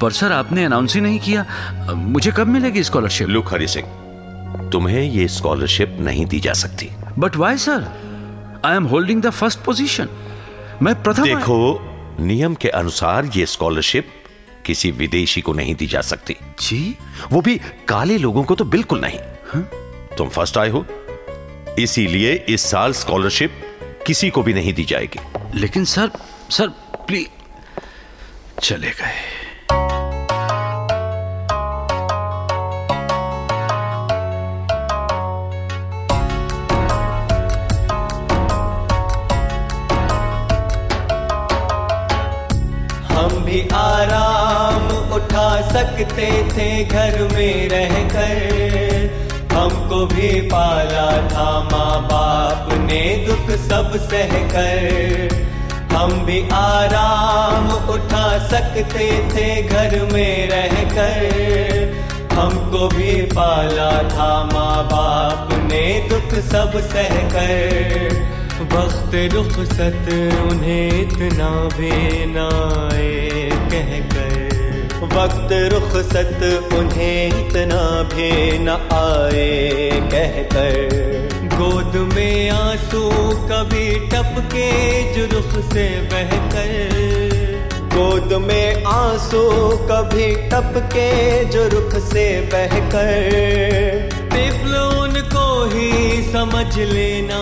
पर 0.00 0.10
सर 0.12 0.32
आपने 0.32 0.64
अनाउंस 0.64 0.94
ही 0.94 1.00
नहीं 1.00 1.18
किया। 1.18 1.46
मुझे 1.94 2.32
कब 2.32 2.46
मिलेगी 2.46 2.84
स्कॉलरशिप? 2.84 3.28
लुक 3.28 3.52
हरी 3.52 3.66
सिंह 3.66 3.86
तुम्हें 4.72 5.02
ये 5.02 5.28
स्कॉलरशिप 5.28 5.96
नहीं 6.00 6.26
दी 6.26 6.40
जा 6.40 6.52
सकती। 6.52 6.90
But 7.18 7.36
why 7.36 7.58
sir 7.58 7.88
I 8.64 8.76
am 8.76 8.84
holding 8.84 9.22
the 9.22 9.30
first 9.30 9.58
position 9.58 10.08
मैं 10.82 11.02
प्रथम 11.02 11.22
देखो 11.22 11.58
नियम 12.20 12.54
के 12.54 12.68
अनुसार 12.68 13.30
ये 13.36 13.46
स्कॉलरशिप 13.46 14.08
किसी 14.66 14.90
विदेशी 14.90 15.40
को 15.40 15.52
नहीं 15.52 15.74
दी 15.74 15.86
जा 15.86 16.00
सकती। 16.00 16.36
जी? 16.60 16.96
वो 17.32 17.40
भी 17.40 17.60
काले 17.88 18.18
लोगों 18.18 18.44
को 18.44 18.54
तो 18.54 18.64
बिल्कुल 18.64 19.00
नहीं। 19.00 19.18
हा? 19.20 19.60
तुम 20.18 20.28
फ़र्स्ट 20.28 20.58
आए 20.58 20.68
हो। 20.68 20.86
इसीलिए 21.78 22.44
इस 22.48 22.60
साल 22.60 22.92
स्कॉलरशिप 22.92 23.52
किसी 24.06 24.30
को 24.30 24.42
भी 24.42 24.54
नहीं 24.54 24.74
दी 24.74 24.84
जाएगी। 24.84 25.20
लेकिन 25.54 25.84
सर 25.84 26.10
सर 26.50 26.68
प्लीज़ 27.08 27.28
चले 28.60 28.90
गए। 28.90 29.18
हम 43.08 43.44
भी 43.44 43.60
आराम 43.72 44.88
उठा 45.16 45.48
सकते 45.70 46.30
थे 46.50 46.68
घर 46.84 47.22
में 47.34 47.68
रहकर। 47.68 49.54
हमको 49.54 50.04
भी 50.06 50.40
पाला 50.50 51.08
था 51.28 51.48
माँ 51.72 52.02
बाप 52.02 52.72
ने 52.80 53.02
दुख 53.26 53.50
सब 53.68 53.96
सह 54.10 54.38
कर 54.48 55.35
हम 55.96 56.10
भी 56.24 56.38
आराम 56.52 57.68
उठा 57.94 58.26
सकते 58.48 59.06
थे 59.30 59.46
घर 59.62 59.94
में 60.12 60.48
रहकर। 60.48 61.94
हमको 62.34 62.88
भी 62.88 63.12
पाला 63.32 63.90
था 64.10 64.28
माँ 64.52 64.84
बाप 64.84 65.52
ने 65.62 65.84
दुख 66.08 66.34
सब 66.48 66.78
सह 66.92 67.14
कर 67.32 68.24
वक्त 68.72 69.14
रुखसत 69.34 70.08
उन्हें 70.42 71.00
इतना 71.00 71.50
भी 71.78 71.94
ना 72.26 72.48
कह 72.90 73.58
कहकर। 73.70 74.45
वक्त 74.96 75.52
रुखसत 75.72 76.72
उन्हें 76.74 77.26
इतना 77.28 77.82
भी 78.12 78.30
न 78.58 78.68
आए 78.92 79.90
कहकर। 80.12 80.74
गोद 81.56 81.96
में 82.14 82.50
आँसू 82.50 83.02
कभी 83.50 83.94
टपके 84.08 84.70
जो 85.14 85.26
रुख 85.34 85.52
से 85.72 85.88
बहकर। 86.12 86.72
गोद 87.94 88.32
में 88.42 88.84
आँसू 88.84 89.42
कभी 89.90 90.34
टपके 90.50 91.44
जो 91.44 91.68
रुख 91.68 91.98
से 92.02 92.28
बहकर। 92.52 94.14
उनको 94.76 95.64
ही 95.64 96.22
समझ 96.32 96.78
लेना 96.78 97.40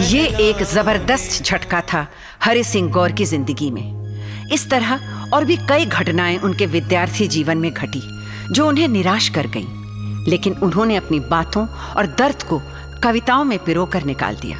जी 0.00 0.18
ये 0.18 0.26
एक 0.48 0.62
ज़बरदस्त 0.62 1.42
झटका 1.44 1.80
था 1.92 2.06
हरि 2.44 2.64
सिंह 2.64 2.90
गौर 2.90 3.12
की 3.12 3.24
ज़िंदगी 3.24 3.70
में। 3.70 4.03
इस 4.52 4.70
तरह 4.70 5.00
और 5.32 5.44
भी 5.44 5.56
कई 5.56 5.86
घटनाएँ 5.86 6.38
उनके 6.38 6.66
विद्यार्थी 6.66 7.26
जीवन 7.26 7.58
में 7.58 7.72
घटी, 7.72 8.02
जो 8.52 8.68
उन्हें 8.68 8.88
निराश 8.88 9.28
कर 9.28 9.46
गईं। 9.46 9.66
लेकिन 10.28 10.52
उन्होंने 10.52 10.96
अपनी 10.96 11.20
बातों 11.20 11.66
और 11.66 12.06
दर्द 12.06 12.42
को 12.42 12.60
कविताओं 13.02 13.44
में 13.44 13.58
पिरो 13.58 13.86
कर 13.86 14.04
निकाल 14.04 14.36
दिया। 14.36 14.58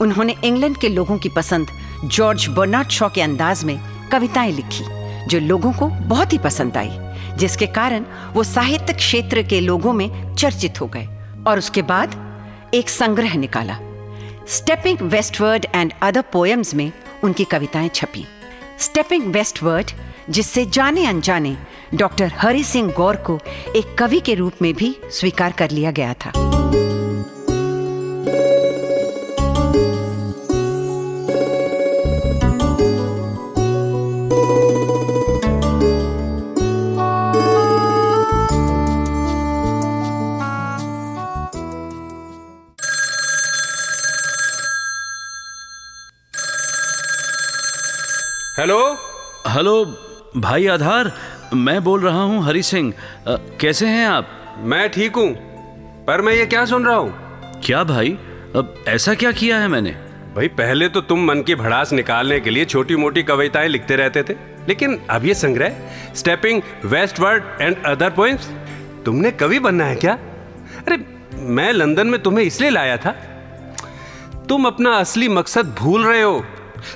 उन्होंने 0.00 0.34
इंग्लैंड 0.44 0.76
के 0.76 0.88
लोगों 0.88 1.18
की 1.18 1.28
पसंद 1.28 1.66
जॉर्ज 2.04 2.46
बर्नार्ड 2.46 2.88
शॉ 2.88 3.08
के 3.08 3.22
अंदाज 3.22 3.64
में 3.64 3.80
कविताएँ 4.12 4.52
लिखी, 4.52 4.84
जो 5.26 5.38
लोगों 5.38 5.72
को 5.72 5.86
बहुत 5.86 6.32
ही 6.32 6.38
पसंद 6.38 6.76
आई, 6.76 6.90
जिसके 7.36 7.66
कारण 7.66 8.04
वो 8.32 8.42
साहित्य 8.44 8.92
क्षेत्र 8.92 9.42
के 9.42 9.60
लोगों 9.60 9.92
में 9.92 10.34
चर्चित 10.34 10.80
हो 10.80 10.86
गए 10.86 11.08
और 11.46 11.58
उसके 11.58 11.82
बाद 11.82 12.14
एक 12.74 12.88
संग्रह 12.88 13.34
निकाला। 13.34 13.78
Stepping 14.48 14.98
westward 15.02 15.66
and 15.74 15.92
other 16.02 16.22
poems 16.32 16.74
में 16.74 16.92
उनकी 17.24 17.44
कविताएँ 17.44 17.88
छपी। 17.88 18.26
स्टेपिंग 18.82 19.26
वेस्टवर्ड 19.34 19.90
जिससे 20.30 20.64
जाने 20.66 21.06
अनजाने 21.06 21.56
डॉक्टर 21.94 22.32
हरि 22.36 22.62
सिंह 22.64 22.92
गौर 22.92 23.16
को 23.16 23.38
एक 23.76 23.96
कवि 23.98 24.20
के 24.20 24.34
रूप 24.34 24.62
में 24.62 24.72
भी 24.74 24.96
स्वीकार 25.10 25.52
कर 25.52 25.70
लिया 25.70 25.90
गया 25.90 26.14
था। 26.14 26.32
भाई 50.52 50.66
आधार 50.66 51.10
मैं 51.54 51.82
बोल 51.84 52.00
रहा 52.00 52.22
हूँ 52.22 52.42
हरि 52.44 52.62
सिंह। 52.62 52.92
कैसे 53.60 53.86
हैं 53.86 54.06
आप? 54.06 54.28
मैं 54.62 54.88
ठीक 54.92 55.16
हूँ 55.16 55.28
पर 56.06 56.20
मैं 56.20 56.32
ये 56.32 56.44
क्या 56.46 56.64
सुन 56.64 56.84
रहा 56.84 56.96
हूँ? 56.96 57.60
क्या 57.64 57.82
भाई? 57.84 58.10
अब 58.56 58.74
ऐसा 58.88 59.14
क्या 59.14 59.30
किया 59.32 59.58
है 59.58 59.68
मैंने? 59.68 59.90
भाई 60.36 60.48
पहले 60.48 60.88
तो 60.88 61.00
तुम 61.00 61.24
मन 61.24 61.40
की 61.42 61.54
भड़ास 61.54 61.92
निकालने 61.92 62.38
के 62.40 62.50
लिए 62.50 62.64
छोटी 62.64 62.96
मोटी 62.96 63.22
कविताएँ 63.22 63.68
लिखते 63.68 63.96
रहते 63.96 64.22
थे 64.22 64.34
लेकिन 64.68 64.98
अब 65.10 65.24
ये 65.24 65.34
संग्रह 65.34 65.80
stepping 66.14 66.62
westward 66.84 67.44
and 67.60 67.82
other 67.86 68.10
points 68.10 68.50
तुमने 69.06 69.30
कवि 69.30 69.58
बनना 69.58 69.84
है 69.84 69.96
क्या? 69.96 70.18
अरे 70.86 71.04
मैं 71.54 71.72
लंदन 71.72 72.06
में 72.06 72.22
तुम्हें 72.22 72.44
इसलिए 72.44 72.70
लाया 72.70 72.96
था 72.96 73.16
तुम 74.48 74.66
अपना 74.66 74.96
असली 74.98 75.28
मकसद 75.30 75.74
भूल 75.78 76.06
रहे 76.06 76.22
हो 76.22 76.44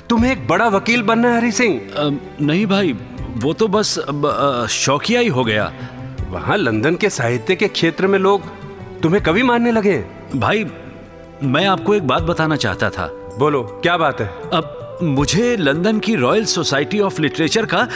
तुम्हें 0.09 0.31
एक 0.31 0.47
बड़ा 0.47 0.67
वकील 0.69 1.03
बनना 1.03 1.29
है 1.29 1.37
हरि 1.37 1.51
सिंह। 1.51 1.81
नहीं 2.41 2.65
भाई 2.65 2.97
वो 3.37 3.53
तो 3.53 3.67
बस 3.67 3.93
शौकिया 4.71 5.19
ही 5.19 5.27
हो 5.27 5.43
गया। 5.43 5.71
वहाँ 6.29 6.57
लंदन 6.57 6.95
के 6.95 7.09
साहित्य 7.09 7.55
के 7.55 7.67
क्षेत्र 7.67 8.07
में 8.07 8.17
लोग 8.19 8.43
तुम्हें 9.01 9.23
कवि 9.23 9.43
मानने 9.43 9.71
लगे? 9.71 9.97
भाई 10.35 10.65
मैं 11.43 11.65
आपको 11.65 11.95
एक 11.95 12.07
बात 12.07 12.23
बताना 12.23 12.55
चाहता 12.55 12.89
था। 12.89 13.07
बोलो 13.39 13.61
क्या 13.83 13.97
बात 13.97 14.21
है? 14.21 14.27
अब 14.53 14.99
मुझे 15.03 15.55
लंदन 15.57 15.99
की 15.99 16.15
रॉयल 16.15 16.45
सोसाइटी 16.45 16.99
ऑफ़ 16.99 17.21
लिटरेचर 17.21 17.65
का 17.65 17.87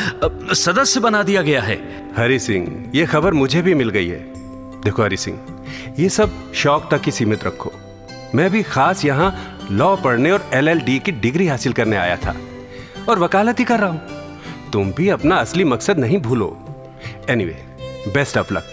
सदस्य 0.55 0.99
बना 0.99 1.23
दिया 1.23 1.41
गया 1.41 1.61
है। 1.61 1.79
हरी 2.17 2.39
सिंह 2.39 2.91
ये 2.95 3.05
खबर 3.05 3.33
मुझे 3.33 3.61
भी 3.61 3.73
मिल 3.73 3.89
गई 3.89 4.07
है। 4.07 4.19
देखो 4.83 5.03
हरी 5.03 5.17
सिंह 5.17 5.39
ये 5.99 6.09
सब 6.09 6.53
शौक 6.53 6.87
तक 6.91 7.01
ही 7.05 7.11
सीमित 7.11 7.43
रखो। 7.43 7.71
मैं 8.35 8.49
भी 8.51 8.63
खास 8.63 9.05
यहाँ 9.05 9.35
लॉ 9.71 9.95
पढ़ने 9.95 10.31
और 10.31 10.49
एलएलडी 10.53 10.99
की 10.99 11.11
डिग्री 11.11 11.47
हासिल 11.47 11.73
करने 11.73 11.97
आया 11.97 12.15
था 12.15 12.35
और 13.09 13.19
वकालत 13.19 13.59
ही 13.59 13.65
कर 13.65 13.79
रहा 13.79 13.89
हूँ। 13.89 14.20
तुम 14.73 14.91
भी 14.91 15.07
अपना 15.09 15.35
असली 15.35 15.63
मकसद 15.63 15.99
नहीं 15.99 16.17
भूलो। 16.17 16.47
एनीवे 17.29 17.57
बेस्ट 18.13 18.37
ऑफ़ 18.37 18.53
लक 18.53 18.67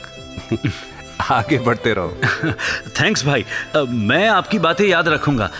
आगे 1.30 1.58
बढ़ते 1.58 1.92
रहो। 1.94 2.52
थैंक्स 3.00 3.24
भाई। 3.26 3.44
मैं 3.86 4.26
आपकी 4.28 4.58
बातें 4.58 4.84
याद 4.86 5.08
रखूँगा। 5.08 5.50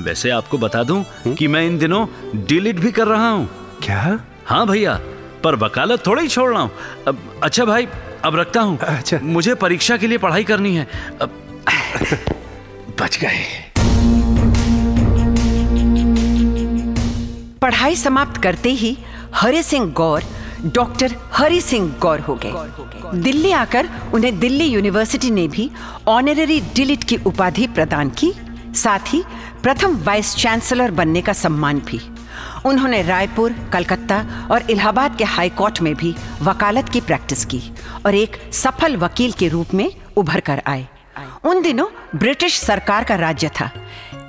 वैसे 0.00 0.30
आपको 0.30 0.58
बता 0.58 0.82
दूँ 0.82 1.04
कि 1.28 1.48
मैं 1.48 1.64
इन 1.66 1.78
दिनों 1.78 2.06
डिलीट 2.46 2.80
भी 2.80 2.92
कर 2.92 3.06
रहा 3.06 3.28
हूँ। 3.28 3.48
क्या? 3.82 4.18
हाँ 4.46 4.66
भैया 4.66 5.00
पर 5.44 5.54
वकालत 5.56 6.06
थोड़ा 6.06 6.22
ही 6.22 6.28
छोड़ 6.28 6.50
रहा 6.50 6.62
हूँ। 6.62 6.70
अब 7.08 7.40
अच्छा 7.42 7.64
भाई 7.64 7.88
अब 8.24 8.36
रखता 8.36 8.60
हूँ। 8.60 8.78
अच्छा। 8.78 9.18
मुझे 9.22 9.54
परीक्षा 9.54 9.96
के 9.96 10.06
लिए 10.06 10.18
पढ़ाई 10.18 10.44
करनी 10.44 10.74
है। 10.76 10.86
अब 11.22 11.42
बच 13.00 13.18
गए। 13.20 13.44
पढ़ाई 17.62 17.96
समाप्त 17.96 18.42
करते 18.42 18.70
ही 18.70 18.96
हरि 19.36 19.62
सिंह 19.62 19.92
गौर, 19.92 20.22
डॉक्टर 20.64 21.16
हरि 21.32 21.60
सिंह 21.60 21.94
गौर 22.00 22.20
हो 22.20 22.34
गए। 22.34 22.52
दिल्ली 23.20 23.52
आकर 23.52 23.88
उन्हें 24.14 24.38
दिल्ली 24.38 24.64
यूनिवर्सिटी 24.64 25.30
ने 25.30 25.48
भी 25.48 25.70
ऑनररी 26.08 26.60
डिलिट 26.60 27.04
की 27.04 27.16
उपाधि 27.16 27.66
प्रदान 27.66 28.10
की। 28.10 28.32
साथ 28.74 28.98
ही 29.06 29.22
प्रथम 29.62 29.96
वाइस 30.04 30.34
चांसलर 30.36 30.90
बनने 30.90 31.20
का 31.20 31.32
सम्मान 31.32 31.78
भी। 31.78 32.00
उन्होंने 32.66 33.02
रायपुर, 33.02 33.52
कलकत्ता 33.72 34.48
और 34.50 34.70
इलाहाबाद 34.70 35.16
के 35.16 35.24
हाई 35.24 35.48
कोर्ट 35.48 35.82
में 35.82 35.94
भी 35.94 36.14
वकालत 36.42 36.88
की 36.88 37.00
प्रैक्टिस 37.00 37.44
की 37.44 37.62
और 38.06 38.14
एक 38.14 38.36
सफल 38.52 38.96
वकील 38.96 39.32
के 39.32 39.48
रूप 39.48 39.74
में 39.74 39.92
उभर 40.16 40.40
कर 40.40 40.62
आए। 40.66 40.88
उन 41.44 41.62
दिनों 41.62 42.18
ब्रिटिश 42.18 42.58
सरकार 42.60 43.04
का 43.04 43.14
राज्य 43.14 43.50
था। 43.60 43.70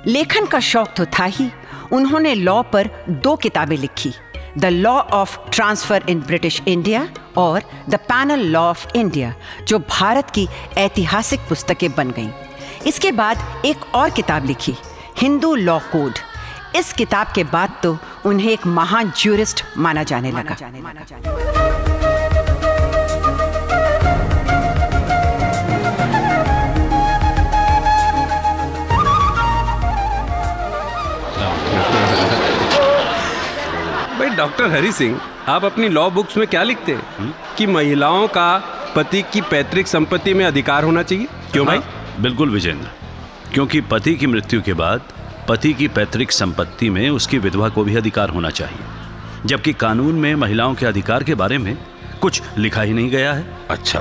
लेखन 0.06 0.46
का 0.46 0.60
शौक 0.60 0.94
तो 0.96 1.04
था 1.04 1.24
ही। 1.24 1.50
उन्होंने 1.92 2.34
लॉ 2.34 2.62
पर 2.62 2.90
दो 3.08 3.36
किताबें 3.36 3.76
लिखी। 3.76 4.12
The 4.58 4.64
law 4.64 4.92
of 4.92 5.38
transfer 5.50 6.04
in 6.08 6.20
British 6.20 6.60
India 6.68 7.06
और 7.36 7.62
the 7.88 7.94
penal 8.08 8.40
law 8.46 8.60
of 8.60 8.86
India 8.96 9.34
जो 9.68 9.78
भारत 9.78 10.30
की 10.30 10.48
ऐतिहासिक 10.78 11.40
पुस्तकें 11.48 11.90
बन 11.94 12.10
गईं। 12.10 12.30
इसके 12.86 13.12
बाद 13.12 13.64
एक 13.66 13.94
और 13.94 14.10
किताब 14.10 14.46
लिखी, 14.46 14.74
हिंदू 15.18 15.54
लॉ 15.54 15.78
कोड। 15.92 16.18
इस 16.76 16.92
किताब 16.92 17.32
के 17.34 17.44
बाद 17.44 17.78
तो 17.82 17.96
उन्हें 18.26 18.50
एक 18.52 18.66
महान 18.66 19.12
ज्यूरिस्ट 19.16 19.64
माना 19.78 20.02
जाने 20.02 20.30
लगा। 20.32 20.54
भाई 20.54 21.67
डॉक्टर 34.38 34.70
हरी 34.70 34.92
सिंह 34.92 35.20
आप 35.48 35.64
अपनी 35.64 35.88
लॉ 35.88 36.10
बुक्स 36.10 36.36
में 36.36 36.46
क्या 36.46 36.62
लिखते 36.62 36.92
हैं? 36.92 37.34
कि 37.58 37.66
महिलाओं 37.66 38.28
का 38.28 38.58
पति 38.96 39.22
की 39.22 39.40
पैतृक 39.40 39.86
संपत्ति 39.86 40.34
में 40.34 40.44
अधिकार 40.44 40.84
होना 40.84 41.02
चाहिए? 41.02 41.26
क्यों 41.52 41.66
भाई? 41.66 41.76
हाँ, 41.76 42.16
बिल्कुल 42.20 42.50
विजेंद्र। 42.50 42.88
क्योंकि 43.54 43.80
पति 43.80 44.14
की 44.14 44.26
मृत्यु 44.26 44.62
के 44.62 44.72
बाद 44.72 45.02
पति 45.48 45.72
की 45.72 45.88
पैतृक 45.88 46.30
संपत्ति 46.30 46.90
में 46.90 47.10
उसकी 47.10 47.38
विधवा 47.38 47.68
को 47.68 47.84
भी 47.84 47.96
अधिकार 47.96 48.28
होना 48.28 48.50
चाहिए। 48.50 48.78
जबकि 49.46 49.72
कानून 49.72 50.14
में 50.14 50.34
महिलाओं 50.34 50.74
के 50.74 50.86
अधिकार 50.86 51.22
के 51.22 51.34
बारे 51.34 51.58
में 51.58 51.78
कुछ 52.20 52.42
लिखा 52.58 52.82
ही 52.82 52.92
नहीं 52.92 53.10
गया 53.10 53.32
है। 53.32 53.58
अच्छा 53.70 54.00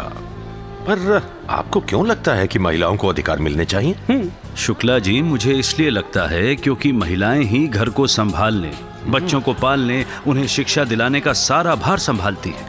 पर 0.90 1.32
आपको 1.50 1.80
क्यों 1.80 2.08
लगता 2.08 2.34
है 2.34 2.48
कि 2.48 2.60
महिलाओं 2.60 2.98
को 2.98 3.08
अधिकार 3.08 3.40
मिलने 3.40 3.66
चाहिए? 3.66 4.30
शुक्ला 4.58 5.00
जी 5.00 5.22
मुझे 5.22 5.54
इसलिए 5.54 5.90
लगता 5.90 6.28
है 6.28 6.56
क्योंकि 6.56 6.92
महिलाएँ 6.92 7.44
ही 7.44 7.68
घर 7.68 7.90
को 7.90 8.08
संभालने 8.08 8.72
बच्चों 9.10 9.42
को 9.42 9.54
पालने 9.54 10.06
उन्हें 10.28 10.48
शिक्षा 10.48 10.84
दिलाने 10.84 11.20
का 11.20 11.34
सारा 11.34 11.76
भार 11.76 12.00
संभालती 12.00 12.50
है। 12.50 12.66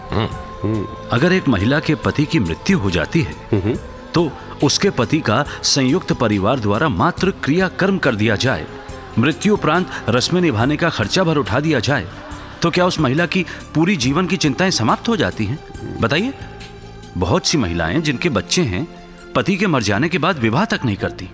अगर 1.13 1.33
एक 1.33 1.49
महिला 1.49 1.81
के 1.81 1.95
पति 1.95 2.25
की 2.25 2.39
मृत्यु 2.39 2.79
हो 2.79 2.91
जाती 2.91 3.23
है 3.23 3.77
तो 4.15 4.31
उसके 4.63 4.91
पति 4.91 5.21
का 5.21 5.45
संयुक्त 5.65 6.13
परिवार 6.13 6.61
द्वारा 6.61 6.89
मात्र 6.89 7.31
क्रियाकर्म 7.45 7.99
कर 7.99 8.15
दिया 8.15 8.37
जाए। 8.37 8.67
मृत्यु 9.19 9.55
उपरांत 9.55 9.91
रस्में 10.09 10.41
निभाने 10.41 10.77
का 10.77 10.91
खर्चा 10.91 11.25
भर 11.25 11.37
उठा 11.37 11.61
दिया 11.61 11.81
जाए। 11.81 12.07
तो 12.63 12.71
क्या 12.71 12.87
उस 12.87 12.99
महिला 13.01 13.27
की 13.27 13.45
पूरी 13.75 13.97
जीवन 13.97 14.27
की 14.27 14.37
चिंताएँ 14.37 14.71
समाप्त 14.71 15.09
हो 15.09 15.17
जाती 15.17 15.45
हैं? 15.45 15.59
बताइए। 16.01 16.33
बहुत 17.17 17.47
सी 17.47 17.59
महिलाएँ 17.59 18.01
जिनके 18.01 18.29
बच्चे 18.29 18.63
हैं 18.65 18.87
पति 19.35 19.57
के 19.57 19.67
मर 19.67 19.83
जाने 19.83 20.09
के 20.09 20.19
बाद 20.19 20.39
विवाह 20.39 20.65
तक 20.65 20.85
नहीं 20.85 20.97
करती। 20.97 21.29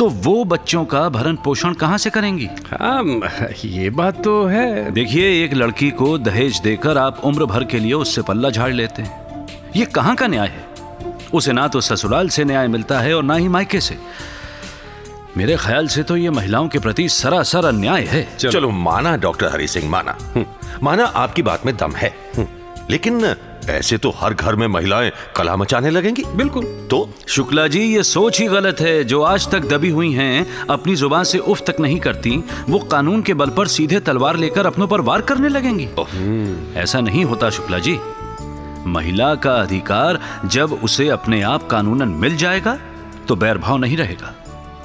तो 0.00 0.08
वो 0.08 0.44
बच्चों 0.44 0.84
का 0.84 1.08
भरण 1.08 1.36
पोषण 1.36 1.72
कहाँ 1.72 1.96
से 1.98 2.10
करेंगी? 2.10 2.46
हाँ 2.70 3.02
ये 3.64 3.90
बात 3.90 4.22
तो 4.24 4.44
है। 4.44 4.90
देखिए 4.90 5.44
एक 5.44 5.54
लड़की 5.54 5.90
को 5.90 6.16
दहेज 6.18 6.60
देकर 6.60 6.98
आप 6.98 7.20
उम्र 7.24 7.44
भर 7.44 7.64
के 7.64 7.78
लिए 7.78 7.92
उससे 7.92 8.22
पल्ला 8.22 8.50
झाड़ 8.50 8.72
लेते 8.72 9.02
हैं। 9.02 9.46
ये 9.76 9.84
कहाँ 9.84 10.14
का 10.16 10.26
न्याय 10.26 10.48
है? 10.48 10.64
उसे 11.34 11.52
ना 11.52 11.66
तो 11.68 11.80
ससुराल 11.80 12.28
से 12.28 12.44
न्याय 12.44 12.68
मिलता 12.68 13.00
है 13.00 13.14
और 13.14 13.22
ना 13.22 13.34
ही 13.34 13.48
मायके 13.48 13.80
से। 13.80 13.98
मेरे 15.36 15.56
ख्याल 15.56 15.88
से 15.88 16.02
तो 16.02 16.16
ये 16.16 16.30
महिलाओं 16.30 16.68
के 16.68 16.78
प्रति 16.78 17.08
सरासर 17.08 17.64
अन्याय 17.64 18.04
है। 18.04 18.26
चलो, 18.38 18.52
चलो 18.52 18.70
माना 18.70 19.16
डॉक्टर 19.16 19.52
हरि 19.52 19.68
सिंह 19.68 19.90
माना। 19.90 20.16
हम्म, 20.34 20.46
माना 20.82 21.04
आपकी 21.04 21.42
बात 21.42 21.66
में 21.66 21.76
दम 21.76 21.92
है। 21.92 22.14
हम्म, 22.36 22.46
लेकिन 22.90 23.34
ऐसे 23.70 23.96
तो 23.98 24.10
हर 24.16 24.34
घर 24.34 24.56
में 24.56 24.66
महिलाएँ 24.66 25.10
कला 25.36 25.56
मचाने 25.56 25.90
लगेंगी। 25.90 26.22
बिल्कुल। 26.36 26.64
तो? 26.90 26.98
शुक्ला 27.28 27.66
जी 27.66 27.80
ये 27.80 28.02
सोच 28.02 28.40
ही 28.40 28.46
गलत 28.46 28.80
है। 28.80 29.02
जो 29.04 29.20
आज 29.22 29.48
तक 29.50 29.68
दबी 29.68 29.90
हुई 29.90 30.12
हैं 30.12 30.66
अपनी 30.70 30.94
ज़ुबान 30.94 31.24
से 31.24 31.38
उफ 31.38 31.62
तक 31.66 31.80
नहीं 31.80 31.98
करती 32.00 32.36
वो 32.68 32.78
कानून 32.90 33.22
के 33.22 33.34
बल 33.34 33.50
पर 33.50 33.66
सीधे 33.66 34.00
तलवार 34.00 34.36
लेकर 34.36 34.66
अपनों 34.66 34.88
पर 34.88 35.00
वार 35.00 35.20
करने 35.20 35.48
लगेंगी। 35.48 35.88
ऐसा 36.80 37.00
नहीं 37.00 37.24
होता 37.24 37.50
शुक्ला 37.50 37.78
जी। 37.78 37.98
महिला 38.86 39.34
का 39.34 39.54
अधिकार 39.54 40.18
जब 40.46 40.72
उसे 40.84 41.08
अपने 41.08 41.42
आप 41.42 41.66
कानूनन 41.68 42.08
मिल 42.18 42.36
जाएगा 42.36 42.78
तो 43.28 43.36
बैरभाव 43.36 43.76
नहीं 43.76 43.96
रहेगा। 43.96 44.34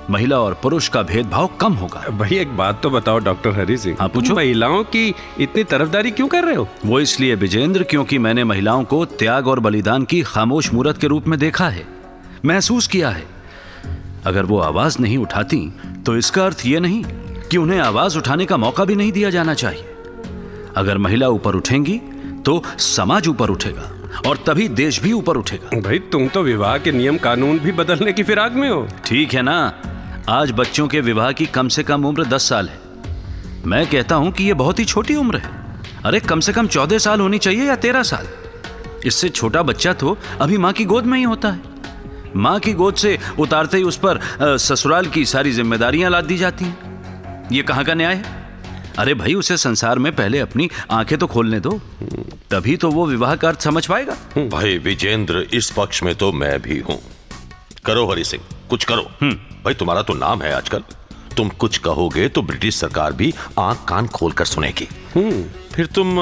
महिला 0.10 0.39
और 0.39 0.54
पुरुष 0.63 0.88
का 0.88 1.02
भेदभाव 1.02 1.50
कम 1.62 1.74
होगा। 1.74 2.04
भाई 2.10 2.38
एक 2.38 2.56
बात 2.58 2.82
तो 2.84 2.89
बताओ 2.89 3.20
डॉक्टर 3.20 3.52
हरि 3.52 3.78
सिंह 3.78 3.98
हाँ, 4.00 4.08
पूछो। 4.10 4.36
महिलाओं 4.36 4.84
की 4.86 5.13
इतनी 5.39 5.63
तरफदारी 5.63 6.12
क्यों 6.12 6.28
कर 6.28 6.44
रहे 6.44 6.56
हो? 6.56 6.68
वो 6.86 7.00
इसलिए 7.00 7.36
विजेंद्र 7.36 7.84
क्योंकि 7.84 8.18
मैंने 8.18 8.44
महिलाओं 8.44 8.84
को 8.84 9.04
त्याग 9.06 9.48
और 9.48 9.60
बलिदान 9.60 10.04
की 10.04 10.22
खामोश 10.24 10.74
मूर्त 10.74 11.02
के 11.02 11.08
रूप 11.08 11.28
में 11.28 11.38
देखा 11.39 11.70
है 11.70 11.88
महसूस 12.46 12.88
किया 12.88 13.10
है। 13.10 13.24
अगर 14.26 14.46
वो 14.46 14.60
आवाज़ 14.60 14.98
नहीं 15.00 15.18
उठाती 15.18 15.58
तो 16.06 16.18
इसका 16.18 16.46
अर्थ 16.46 16.65
ये 16.65 16.80
नहीं 16.80 17.04
कि 17.52 17.58
उन्हें 17.58 17.80
आवाज़ 17.80 18.18
उठाने 18.18 18.46
का 18.46 18.58
मौका 18.58 18.86
भी 18.86 18.96
नहीं 18.96 19.12
दिया 19.12 19.30
जाना 19.30 19.54
चाहिए। 19.54 19.86
अगर 20.78 20.98
महिला 20.98 21.28
ऊपर 21.30 21.56
उठेंगी 21.56 22.00
तो 22.46 22.62
समाज 22.78 23.28
ऊपर 23.28 23.50
उठेगा 23.50 23.91
और 24.28 24.38
तभी 24.38 24.68
देश 24.70 25.02
भी 25.02 25.12
ऊपर 25.12 25.38
उठेगा। 25.38 25.80
भाई 25.82 26.00
तुम 26.12 26.28
तो 26.28 26.41
विवाह 26.44 26.78
के 26.78 26.91
नियम 26.91 27.18
कानून 27.18 27.60
भी 27.60 27.72
बदलने 27.72 28.13
की 28.13 28.24
फिराक 28.24 28.54
में 28.54 28.70
हो। 28.70 28.88
ठीक 29.06 29.34
है 29.34 29.41
ना? 29.41 29.58
आज 30.30 30.52
बच्चों 30.52 30.88
के 30.88 31.00
विवाह 31.00 31.32
की 31.32 31.46
कम 31.46 31.68
से 31.68 31.84
कम 31.84 32.06
उम्र 32.06 32.24
दस 32.26 32.48
साल 32.50 32.70
है। 32.70 32.80
मैं 33.66 33.86
कहता 33.88 34.16
हूँ 34.16 34.32
कि 34.32 34.44
यह 34.44 34.54
बहुत 34.54 34.80
ही 34.80 34.86
छोटी 34.86 35.16
उम्र 35.16 35.38
है। 35.38 35.50
अरे 36.06 36.20
कम 36.20 36.40
से 36.40 36.54
कम 36.54 36.68
चौदह 36.68 36.98
साल 36.98 37.20
होनी 37.20 37.38
चाहिए 37.38 37.66
या 37.66 37.76
तेरह 37.76 38.04
साल? 38.04 38.28
इससे 39.06 39.30
छोटा 39.30 39.62
बच्चा 39.62 39.94
तो 39.94 40.18
अभी 40.42 40.58
माँ 40.58 40.74
की 40.74 40.86
गोद 40.86 41.06
में 41.06 41.18
ही 41.18 41.24
होता 41.24 41.52
है। 41.52 42.34
माँ 42.36 42.60
की 42.60 42.74
गोद 42.74 42.96
से 42.96 43.18
उतारते 43.40 43.78
ही 43.78 43.84
उस 43.84 44.00
पर 44.06 44.20
ससुराल 44.58 45.08
की 45.08 45.26
सारी 45.26 45.52
जिम्मेदारियाँ 45.52 46.12
लाद 46.12 46.26
दी 46.26 46.38
जाती 46.38 46.66
हैं। 46.66 47.48
ये 47.52 47.64
कहाँ 47.64 47.84
का 47.84 47.94
न्याय 47.94 48.16
है? 48.16 48.24
अरे 48.98 49.14
भाई 49.14 49.34
उसे 49.34 49.58
संसार 49.58 50.00
में 50.00 50.16
पहले 50.16 50.40
अपनी 50.40 50.70
आँखें 50.92 51.18
तो 51.18 51.28
खोलने 51.28 51.60
दो। 51.60 51.80
तभी 52.52 52.78
तो 52.78 52.92
वो 52.92 53.06
विवाह 53.06 53.36
का 53.36 53.48
अर्थ 53.48 53.62
समझ 53.62 53.86
पाएगा। 53.86 54.16
भाई 54.50 54.78
विजेंद्र 54.78 55.48
इस 55.54 55.72
पक्ष 55.72 56.04
में 56.04 56.16
तो 56.16 56.32
मैं 56.32 56.62
भी 56.62 56.80
हूँ। 56.80 57.02
करो 57.86 58.12
हरि 58.12 58.24
सिंह 58.24 58.44
कुछ 58.70 58.86
करो। 58.86 59.10
भाई 59.65 59.73
तुम्हारा 59.73 60.01
तो 60.01 60.13
नाम 60.13 60.41
है 60.41 60.54
आजकल। 60.54 60.84
तुम 61.38 61.49
कुछ 61.49 61.78
कहोगे 61.78 62.28
तो 62.30 62.41
ब्रिटिश 62.41 62.75
सरकार 62.75 63.13
भी 63.13 63.34
आँख 63.60 63.86
कान 63.88 64.08
खोल 64.08 64.32
कर 64.32 64.45
सुनेगी 64.45 64.88
फिर 65.73 65.86
तुम 65.95 66.19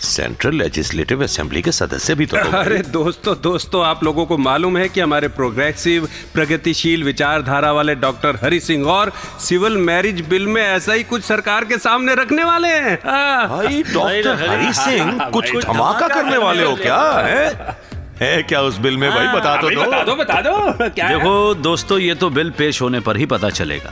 सेंट्रल 0.00 0.54
लेजिस्लेटिव 0.54 1.22
असेंबली 1.24 1.62
के 1.62 1.72
सदस्य 1.72 2.14
भी 2.14 2.26
तो 2.26 2.36
अरे 2.58 2.78
दोस्तों 2.78 3.34
दोस्तों 3.42 3.84
आप 3.86 4.04
लोगों 4.04 4.26
को 4.26 4.36
मालूम 4.38 4.76
है 4.78 4.88
कि 4.88 5.00
हमारे 5.00 5.28
प्रोग्रेसिव 5.28 6.08
प्रगतिशील 6.34 7.02
विचारधारा 7.04 7.72
वाले 7.72 7.94
डॉक्टर 7.94 8.38
हरि 8.42 8.60
सिंह 8.60 8.86
और 8.86 9.12
सिविल 9.40 9.76
मैरिज 9.88 10.20
बिल 10.28 10.46
में 10.46 10.62
ऐसा 10.62 10.92
ही 10.92 11.02
कुछ 11.04 11.24
सरकार 11.24 11.64
के 11.64 11.78
सामने 11.78 12.14
रखने 12.14 12.44
वाले 12.44 12.68
हैं। 12.68 12.94
हाँ। 13.04 13.48
भाई 13.48 13.82
डॉक्टर 13.94 14.48
हरि 14.48 14.72
सिंह 14.74 15.18
कुछ 15.32 15.54
धमाका 15.56 16.08
करने 16.08 16.36
वाले 16.36 16.64
हो 16.64 16.76
क्या 16.76 17.00
है। 17.26 17.76
है 18.20 18.42
क्या 18.42 18.60
उस 18.60 18.78
बिल 18.78 18.96
में? 18.96 19.10
भाई 19.10 19.26
बता 19.26 19.56
तो 19.56 19.70
दो। 19.70 19.80
बता 19.80 20.02
दो 20.04 20.14
बता 20.16 20.40
दो। 20.40 20.88
क्या 20.88 21.08
देखो 21.08 21.54
दोस्तों 21.54 21.98
ये 21.98 22.14
तो 22.14 22.30
बिल 22.30 22.50
पेश 22.50 22.82
होने 22.82 23.00
पर 23.00 23.16
ही 23.16 23.26
पता 23.26 23.50
चलेगा। 23.50 23.90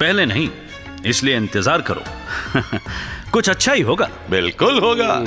पहले 0.00 0.26
नहीं 0.26 0.48
इसलिए 1.06 1.36
इंतज़ार 1.36 1.80
करो। 1.80 2.02
कुछ 3.32 3.48
अच्छा 3.50 3.72
ही 3.72 3.82
होगा। 3.82 4.08
बिल्कुल 4.30 4.78
होगा। 4.78 5.14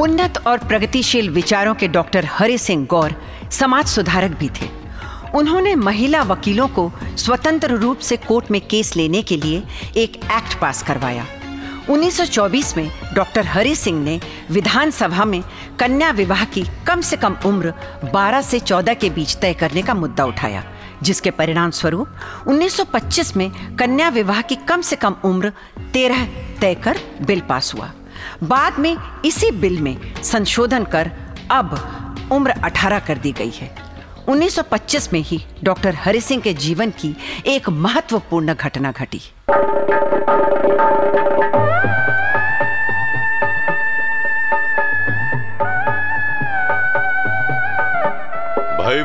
उन्नत 0.00 0.38
और 0.46 0.58
प्रगतिशील 0.58 1.30
विचारों 1.30 1.74
के 1.74 1.88
डॉक्टर 1.88 2.24
हरि 2.32 2.58
सिंह 2.58 2.86
गौर 2.86 3.14
समाज 3.50 3.86
सुधारक 3.86 4.30
भी 4.30 4.48
थे। 4.60 4.68
उन्होंने 5.34 5.74
महिला 5.74 6.22
वकीलों 6.22 6.68
को 6.68 6.92
स्वतंत्र 7.16 7.76
रूप 7.76 7.98
से 7.98 8.16
कोर्ट 8.16 8.50
में 8.50 8.60
केस 8.60 8.96
लेने 8.96 9.22
के 9.22 9.36
लिए 9.36 9.62
एक 9.96 10.16
एक्ट 10.16 10.58
पास 10.60 10.82
करवाया। 10.82 11.26
1924 11.90 12.76
में 12.76 12.90
डॉक्टर 13.14 13.46
हरि 13.46 13.74
सिंह 13.76 14.02
ने 14.04 14.20
विधानसभा 14.50 15.24
में 15.24 15.42
कन्या 15.80 16.10
विवाह 16.10 16.44
की 16.44 16.64
कम 16.86 17.00
से 17.00 17.16
कम 17.16 17.36
उम्र 17.46 17.72
12 18.14 18.42
से 18.42 18.60
14 18.60 18.94
के 18.94 19.10
बीच 19.10 19.36
तय 19.36 19.54
करने 19.54 19.82
का 19.82 19.94
मुद्दा 19.94 20.24
उठाया, 20.24 20.62
जिसके 21.02 21.30
परिणाम 21.30 21.70
स्वरूप 21.70 22.08
1925 22.48 23.36
में 23.36 23.50
कन्या 23.76 24.08
विवाह 24.08 24.42
की 24.42 24.56
कम 24.68 24.80
से 24.80 24.96
कम 24.96 25.16
उम्र 25.24 25.52
13 25.94 26.26
तय 26.60 26.74
कर 26.74 26.98
बिल 27.22 27.40
पास 27.40 27.74
हुआ। 27.74 27.90
बाद 28.42 28.78
में 28.78 28.96
इसी 29.24 29.50
बिल 29.50 29.80
में 29.80 29.96
संशोधन 30.22 30.84
कर 30.84 31.10
अब 31.50 31.76
उम्र 32.32 32.50
18 32.64 33.06
कर 33.06 33.18
दी 33.18 33.32
गई 33.32 33.52
है। 33.54 33.74
1925 34.28 35.12
में 35.12 35.20
ही 35.20 35.44
डॉक्टर 35.64 35.94
हरि 35.94 36.20
सिंह 36.20 36.42
के 36.42 36.54
जीवन 36.54 36.90
की 36.90 37.16
एक 37.46 37.68
महत्वपूर्ण 37.68 38.54
घटना 38.54 38.92
घटी। 38.92 39.20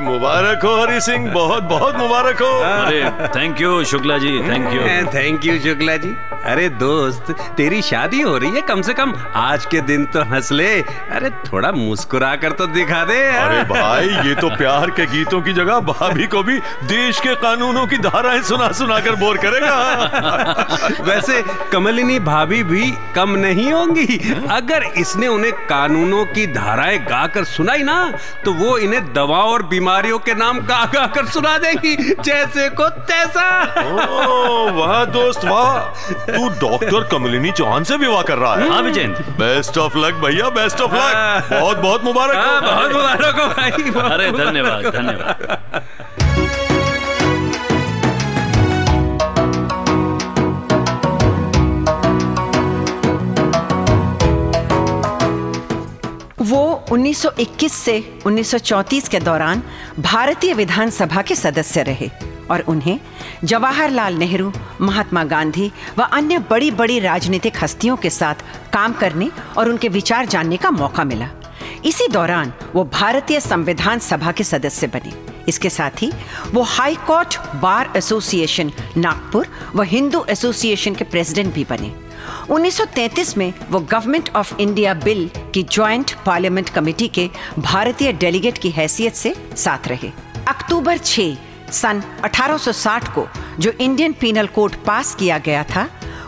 मुबारक 0.04 0.66
हो 0.66 0.76
हरी 0.76 1.00
सिंह। 1.02 1.32
बहुत 1.34 1.64
बहुत 1.70 1.98
मुबारक 1.98 2.42
हो। 2.42 2.52
अरे 2.64 3.04
thank 3.36 3.62
you 3.62 3.84
Shukla 3.92 4.18
ji 4.18 4.40
thank 4.50 4.74
you 4.74 4.82
thank 5.14 5.46
you 5.46 5.60
Shukla 5.60 5.98
ji. 5.98 6.16
अरे 6.44 6.68
दोस्त 6.70 7.30
तेरी 7.58 7.82
शादी 7.82 8.20
हो 8.22 8.38
रही 8.38 8.50
है 8.52 8.62
कम 8.62 8.82
से 8.82 8.94
कम 8.94 9.14
आज 9.36 9.66
के 9.66 9.82
दिन 9.82 10.06
तो 10.06 10.22
हंस 10.24 10.52
ले। 10.52 10.70
अरे 10.82 11.30
थोड़ा 11.46 11.72
मुस्कुरा 11.72 12.36
कर 12.36 12.52
तो 12.52 12.66
दिखा 12.68 13.04
दे। 13.06 13.20
अरे 13.28 13.62
भाई 13.64 14.10
ये 14.28 14.34
तो 14.36 14.50
प्यार 14.50 14.90
के 14.90 15.06
गीतों 15.06 15.42
की 15.42 15.54
जगह 15.54 15.80
भाभी 15.80 16.28
को 16.28 16.42
भी 16.44 16.58
देश 16.88 17.20
के 17.20 17.36
कानूनों 17.36 17.86
की 17.88 17.98
धाराएँ 17.98 18.42
सुना 18.42 18.72
सुना 18.72 19.00
कर 19.00 19.16
बोर 19.16 19.38
करेगा। 19.38 19.78
वैसे 21.02 21.42
कमलिनी 21.72 22.20
भाभी 22.20 22.62
भी 22.64 22.92
कम 23.16 23.36
नहीं 23.36 23.72
होंगी। 23.74 24.20
अगर 24.52 24.84
इसने 24.98 25.28
उन्हें 25.28 25.54
कानूनों 25.68 26.26
की 26.26 26.46
धाराएँ 26.48 27.00
गाकर 27.06 27.44
सुनाई 27.46 27.84
ना 27.84 27.98
तो 28.46 28.54
वो 28.54 28.78
इन्हें 28.78 29.14
दवाओं 29.14 29.52
और 29.52 29.64
बीमारियों 29.68 30.20
के 30.20 30.34
नाम 30.34 30.60
गा 30.66 30.84
गा 30.94 31.08
कर 31.08 31.26
सुना 31.30 31.58
देगी 31.58 31.96
जैसे 32.22 32.70
को 32.72 32.90
तैसा। 32.90 33.48
ओ, 33.84 34.70
वाह 34.74 35.04
दोस्त 35.06 35.46
वाह। 35.46 36.32
तू 36.36 36.48
डॉक्टर 36.62 37.04
कमलिनी 37.12 37.52
चौहान 37.52 37.84
से 37.84 37.98
विवाह 37.98 38.22
कर 38.30 38.38
रहा 38.38 38.56
है। 38.56 38.70
हाँ 38.70 38.82
विजेंद्र। 38.82 39.24
बेस्ट 39.40 39.78
ऑफ़ 39.78 39.98
लक 39.98 40.14
भैया 40.26 40.50
बेस्ट 40.60 40.82
ऑफ़ 40.82 40.96
लक 40.96 41.50
बहुत 41.52 41.78
बहुत 41.78 42.04
मुबारक 42.04 42.36
हाँ, 42.36 42.62
हो। 42.62 42.68
बहुत 42.68 42.92
मुबारक 42.94 43.40
हो 43.40 43.48
भाई 43.48 43.72
अरे 44.14 44.32
धन्यवाद 44.32 44.86
धन्यवाद। 44.96 45.82
वो 56.42 56.86
1921 56.92 57.74
से 57.74 57.98
1934 58.28 59.08
के 59.10 59.20
दौरान 59.20 59.62
भारतीय 60.00 60.54
विधानसभा 60.54 61.22
के 61.22 61.36
सदस्य 61.36 61.84
रहे। 61.84 62.10
और 62.52 62.62
उन्हें 62.62 63.00
जवाहरलाल 63.44 64.16
नेहरू, 64.16 64.52
महात्मा 64.82 65.24
गांधी 65.24 65.72
व 65.98 66.04
अन्य 66.04 66.40
बड़ी 66.40 66.72
बड़ी 66.72 67.00
राजनीतिक 67.00 67.64
हस्तियों 67.64 67.96
के 67.98 68.10
साथ 68.10 68.36
काम 68.74 68.94
करने 68.94 69.30
और 69.58 69.70
उनके 69.70 69.88
विचार 69.90 70.26
जानने 70.26 70.58
का 70.58 70.72
मौका 70.72 71.04
मिला। 71.04 71.30
इसी 71.86 72.08
दौरान 72.08 72.54
वो 72.76 72.84
भारतीय 72.84 73.40
संविधान 73.40 74.00
सभा 74.00 74.32
के 74.32 74.44
सदस्य 74.44 74.88
बने। 74.88 75.14
इसके 75.48 75.70
साथ 75.70 76.02
ही 76.02 76.12
वो 76.52 76.62
high 76.62 76.96
court 77.08 77.38
bar 77.56 77.94
association 77.98 78.72
Nagpur 78.98 79.48
व 79.76 79.84
हिंदू 79.84 80.26
एसोसिएशन 80.30 80.96
के 80.96 81.04
प्रेसिडेंट 81.04 81.54
भी 81.54 81.64
बने। 81.64 81.92
1933 82.50 83.38
में 83.38 83.54
वो 83.70 83.80
गवर्नमेंट 83.80 84.30
ऑफ़ 84.36 84.56
इंडिया 84.60 84.94
बिल 84.94 85.30
की 85.54 85.64
जॉइंट 85.64 86.12
पार्लियामेंट 86.26 86.70
कमेटी 86.70 87.08
के 87.08 87.30
भारतीय 87.60 88.12
डेलीगेट 88.14 88.58
की 88.58 88.70
हैसियत 88.70 89.16
से 89.16 89.36
साथ 89.56 89.88
रहे। 89.88 90.12
अक्टूबर 90.48 90.98
6 90.98 91.36
सन 91.74 92.02
1860 92.26 93.08
को 93.08 93.28
जो 93.60 93.72
इंडियन 93.72 94.14
पीनल 94.14 94.48
कोड 94.48 94.76
पास 94.86 95.16
किया 95.16 95.38
गया 95.38 95.64
था, 95.64 95.88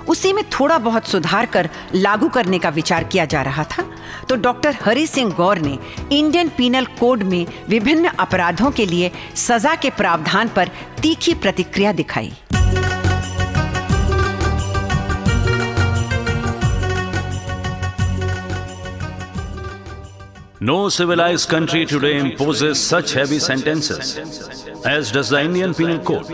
उसी 0.09 0.33
में 0.33 0.43
थोड़ा 0.49 0.77
बहुत 0.77 1.07
सुधार 1.07 1.45
कर 1.45 1.69
लागू 1.95 2.29
करने 2.29 2.59
का 2.59 2.69
विचार 2.69 3.03
किया 3.03 3.25
जा 3.25 3.41
रहा 3.41 3.63
था 3.63 3.83
तो 4.29 4.35
डॉक्टर 4.35 4.77
हरि 4.85 5.05
सिंह 5.07 5.33
गौर 5.33 5.59
ने 5.59 5.77
इंडियन 6.11 6.49
पीनल 6.57 6.85
कोड 6.99 7.23
में 7.23 7.45
विभिन्न 7.69 8.09
अपराधों 8.19 8.71
के 8.71 8.85
लिए 8.85 9.11
सजा 9.35 9.75
के 9.75 9.89
प्रावधान 9.89 10.49
पर 10.55 10.69
तीखी 11.01 11.33
प्रतिक्रिया 11.33 11.91
दिखाई 11.91 12.33
No 20.61 20.89
civilized 20.89 21.47
country 21.49 21.85
today 21.85 22.17
imposes 22.17 22.79
such 22.79 23.11
heavy 23.13 23.39
sentences. 23.39 24.64
as 24.84 25.10
does 25.12 25.30
the 25.30 25.40
Indian 25.40 25.74
Penal 25.74 25.98
Code. 25.98 26.26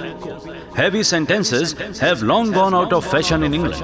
Heavy 0.75 1.03
sentences 1.03 1.73
have 1.99 2.23
long 2.23 2.53
gone 2.53 2.75
out 2.75 2.93
of 2.93 3.05
fashion 3.05 3.43
in 3.43 3.55
England, 3.55 3.83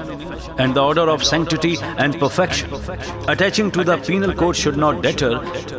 and 0.59 0.75
the 0.75 0.81
order 0.81 1.09
of 1.09 1.23
sanctity 1.23 1.77
and 1.97 2.19
perfection 2.19 2.71
attaching 3.27 3.71
to 3.71 3.83
the 3.83 3.97
penal 3.97 4.33
code 4.33 4.55
should 4.55 4.77
not 4.77 5.01
deter 5.01 5.31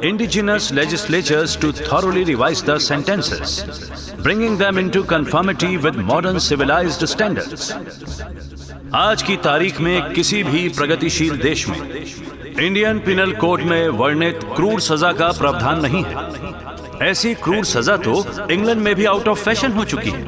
indigenous 0.03 0.73
legislatures 0.73 1.57
to 1.57 1.73
thoroughly 1.73 2.25
revise 2.25 2.63
the 2.63 2.79
sentences, 2.79 4.13
bringing 4.23 4.59
them 4.59 4.79
into 4.79 5.05
conformity 5.05 5.77
with 5.77 5.97
modern 5.97 6.41
civilized 6.41 7.09
standards. 7.09 7.73
आज 8.95 9.23
की 9.23 9.37
तारीख 9.45 9.81
में 9.81 10.13
किसी 10.15 10.43
भी 10.45 10.69
प्रगतिशील 10.77 11.37
देश 11.43 11.69
में 11.69 11.79
Indian 12.61 12.99
penal 13.07 13.33
code 13.41 13.63
में 13.71 13.89
वर्णित 14.01 14.41
क्रूर 14.57 14.81
सजा 14.81 15.13
का 15.21 15.31
प्रावधान 15.39 15.81
नहीं 15.83 16.03
है 16.05 16.68
ऐसी 17.02 17.34
क्रूर 17.34 17.66
सजा 17.66 17.96
तो 17.98 18.14
इंग्लैंड 18.52 18.82
में 18.82 18.94
भी 18.96 19.06
आउट 19.06 19.28
ऑफ़ 19.28 19.44
फ़ैशन 19.44 19.72
हो 19.72 19.84
चुकी 19.86 20.10
है। 20.10 20.24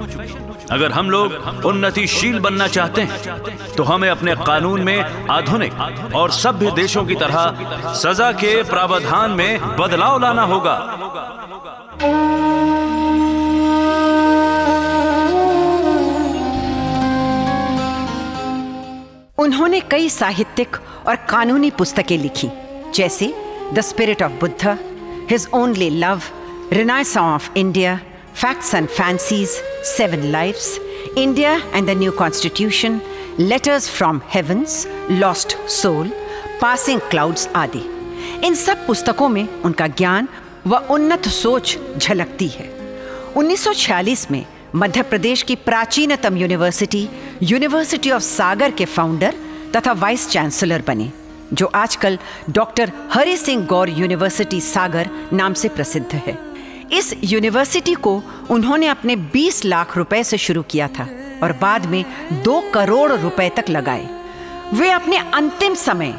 अगर 0.71 0.91
हम 0.91 1.09
लोग 1.09 1.65
उन्नतिशील 1.65 2.39
बनना 2.39 2.67
चाहते 2.67 3.01
हैं 3.01 3.75
तो 3.75 3.83
हमें 3.83 4.09
अपने 4.09 4.35
कानून 4.37 4.81
में 4.81 5.27
आधुनिक 5.29 5.73
और 6.15 6.31
सभ्य 6.31 6.71
देशों 6.71 7.05
की 7.05 7.15
तरह 7.15 7.93
सजा 7.95 8.31
के 8.33 8.61
प्रावधान 8.63 9.31
में 9.31 9.77
बदलाव 9.77 10.21
लाना 10.21 10.43
होगा। 10.43 10.75
उन्होंने 19.37 19.79
कई 19.81 20.09
साहित्यिक 20.09 20.77
और 21.07 21.15
कानूनी 21.29 21.69
पुस्तकें 21.71 22.17
लिखी, 22.17 22.49
जैसे 22.95 23.33
the 23.73 23.81
spirit 23.81 24.23
of 24.23 24.31
Buddha 24.31 24.77
his 25.29 25.47
only 25.53 25.89
love 25.89 26.21
renaissance 26.73 27.21
of 27.21 27.49
India 27.57 27.95
facts 28.41 28.73
and 28.75 28.87
fancies 28.87 29.49
seven 29.85 30.21
lifes 30.31 30.67
India 31.17 31.55
and 31.75 31.87
the 31.87 31.97
new 31.99 32.11
constitution 32.11 32.99
letters 33.39 33.89
from 33.89 34.21
heavens 34.33 34.85
lost 35.11 35.55
soul 35.69 36.11
passing 36.61 36.99
clouds 37.09 37.47
आदि। 37.55 37.81
इन 38.47 38.55
सब 38.55 38.85
पुस्तकों 38.87 39.27
में 39.29 39.47
उनका 39.65 39.87
ज्ञान 39.87 40.27
व 40.67 40.77
उन्नत 40.91 41.27
सोच 41.27 41.77
झलकती 41.97 42.47
है। 42.47 42.69
1946 43.37 44.25
में 44.31 44.45
मध्य 44.75 45.01
प्रदेश 45.03 45.43
की 45.43 45.55
प्राचीनतम 45.55 46.37
यूनिवर्सिटी 46.37 47.07
यूनिवर्सिटी 47.43 48.11
ऑफ़ 48.11 48.23
सागर 48.23 48.71
के 48.71 48.85
फाउंडर 48.85 49.33
तथा 49.75 49.91
वाइस 49.93 50.29
चांसलर 50.29 50.83
बने, 50.87 51.11
जो 51.53 51.65
आजकल 51.75 52.17
डॉक्टर 52.49 52.91
हरि 53.13 53.35
सिंह 53.37 53.65
गौर 53.65 53.89
यूनिवर्सिटी 53.89 54.61
सागर 54.61 55.09
नाम 55.33 55.53
से 55.53 55.69
प्रसिद्ध 55.69 56.13
है। 56.13 56.50
इस 56.93 57.13
यूनिवर्सिटी 57.23 57.93
को 57.93 58.21
उन्होंने 58.49 58.87
अपने 58.87 59.15
20 59.33 59.63
लाख 59.65 59.97
रुपए 59.97 60.23
से 60.23 60.37
शुरू 60.37 60.61
किया 60.63 60.87
था 60.87 61.07
और 61.43 61.53
बाद 61.53 61.85
में 61.85 62.03
दो 62.43 62.59
करोड़ 62.73 63.11
रुपए 63.11 63.49
तक 63.49 63.69
लगाए। 63.69 64.07
वे 64.73 64.89
अपने 64.89 65.17
अंतिम 65.17 65.73
समय 65.75 66.13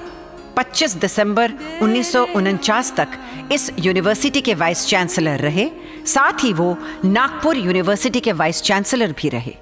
25 0.58 0.96
दिसंबर 0.96 1.52
उन्नीस 1.82 2.12
सौ 2.12 2.24
उनचास 2.36 2.92
तक 2.96 3.08
इस 3.52 3.70
यूनिवर्सिटी 3.78 4.40
के 4.40 4.54
वाइस 4.54 4.86
चांसलर 4.86 5.38
रहे, 5.38 5.68
साथ 6.06 6.44
ही 6.44 6.52
वो 6.52 6.76
नागपुर 7.04 7.56
यूनिवर्सिटी 7.56 8.20
के 8.20 8.32
वाइस 8.32 8.62
चांसलर 8.62 9.12
भी 9.12 9.28
रहे। 9.28 9.54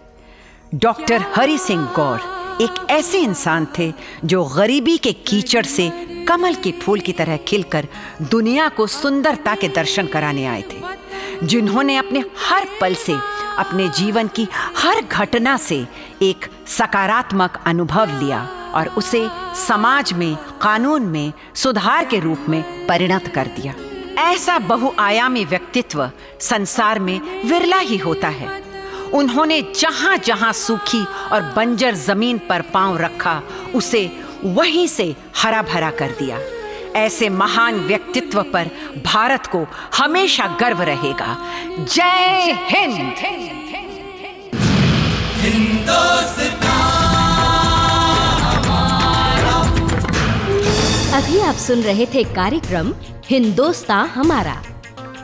डॉक्टर 0.75 1.25
हरि 1.37 1.59
सिंह 1.59 1.85
गौर 1.97 2.40
एक 2.61 2.87
ऐसे 2.91 3.19
इंसान 3.19 3.67
थे 3.79 3.93
जो 4.25 4.45
गरीबी 4.45 4.97
के 4.99 5.13
कीचड़ 5.13 5.65
से 5.67 5.91
कमल 6.29 6.55
के 6.55 6.73
फूल 6.73 7.01
की 7.01 7.13
तरह 7.13 7.37
खिलकर 7.49 7.87
दुनिया 8.23 8.69
को 8.69 8.87
सुंदरता 8.87 9.55
के 9.55 9.69
दर्शन 9.69 10.07
कराने 10.07 10.45
आए 10.47 10.63
थे, 10.63 11.47
जिन्होंने 11.47 11.97
अपने 11.97 12.25
हर 12.49 12.67
पल 12.81 12.95
से, 12.95 13.13
अपने 13.59 13.89
जीवन 13.89 14.29
की 14.29 14.47
हर 14.77 15.01
घटना 15.03 15.57
से 15.57 15.87
एक 16.23 16.47
सकारात्मक 16.69 17.63
अनुभव 17.67 18.19
लिया 18.21 18.43
और 18.75 18.89
उसे 18.89 19.27
समाज 19.67 20.13
में, 20.13 20.37
कानून 20.63 21.03
में 21.03 21.33
सुधार 21.55 22.05
के 22.05 22.21
रूप 22.21 22.47
में 22.49 22.87
परिणत 22.87 23.33
कर 23.35 23.47
दिया। 23.47 23.75
ऐसा 24.23 24.59
बहुआयामी 24.59 25.45
व्यक्तित्व 25.45 26.11
संसार 26.41 26.99
में 26.99 27.21
विरला 27.45 27.79
ही 27.79 27.97
होता 27.97 28.29
है। 28.29 28.70
उन्होंने 29.15 29.61
जहाँ 29.63 30.17
जहाँ 30.19 30.53
सूखी 30.53 31.05
और 31.33 31.43
बंजर 31.57 31.95
ज़मीन 31.95 32.39
पर 32.49 32.63
पाँव 32.63 32.99
रखा, 32.99 33.43
उसे 33.75 34.11
वहीं 34.45 34.87
से 34.87 35.15
हरा 35.37 35.63
भरा 35.63 35.91
कर 35.91 36.11
दिया। 36.11 36.39
ऐसे 36.97 37.29
महान 37.29 37.81
व्यक्तित्व 37.81 38.43
पर 38.43 38.71
भारत 39.05 39.47
को 39.47 39.67
हमेशा 39.97 40.47
गर्व 40.61 40.83
रहेगा। 40.83 41.37
जय 41.79 42.53
हिंद! 42.71 43.15
अभी 51.15 51.41
आप 51.41 51.55
सुन 51.55 51.81
रहे 51.81 52.07
थे 52.07 52.25
कार्यक्रम 52.25 52.93
हिंदोस्तां 53.27 54.09
हमारा। 54.09 54.63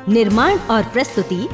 निर्माण 0.08 0.58
और 0.70 0.82
प्रस्तुति 0.82 1.48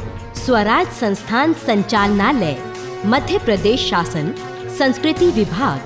स्वराज 0.44 0.86
संस्थान 0.92 1.52
संचालनालय 1.54 2.56
मध्य 3.04 3.38
प्रदेश 3.38 3.88
शासन 3.90 4.34
संस्कृति 4.78 5.28
विभाग। 5.30 5.80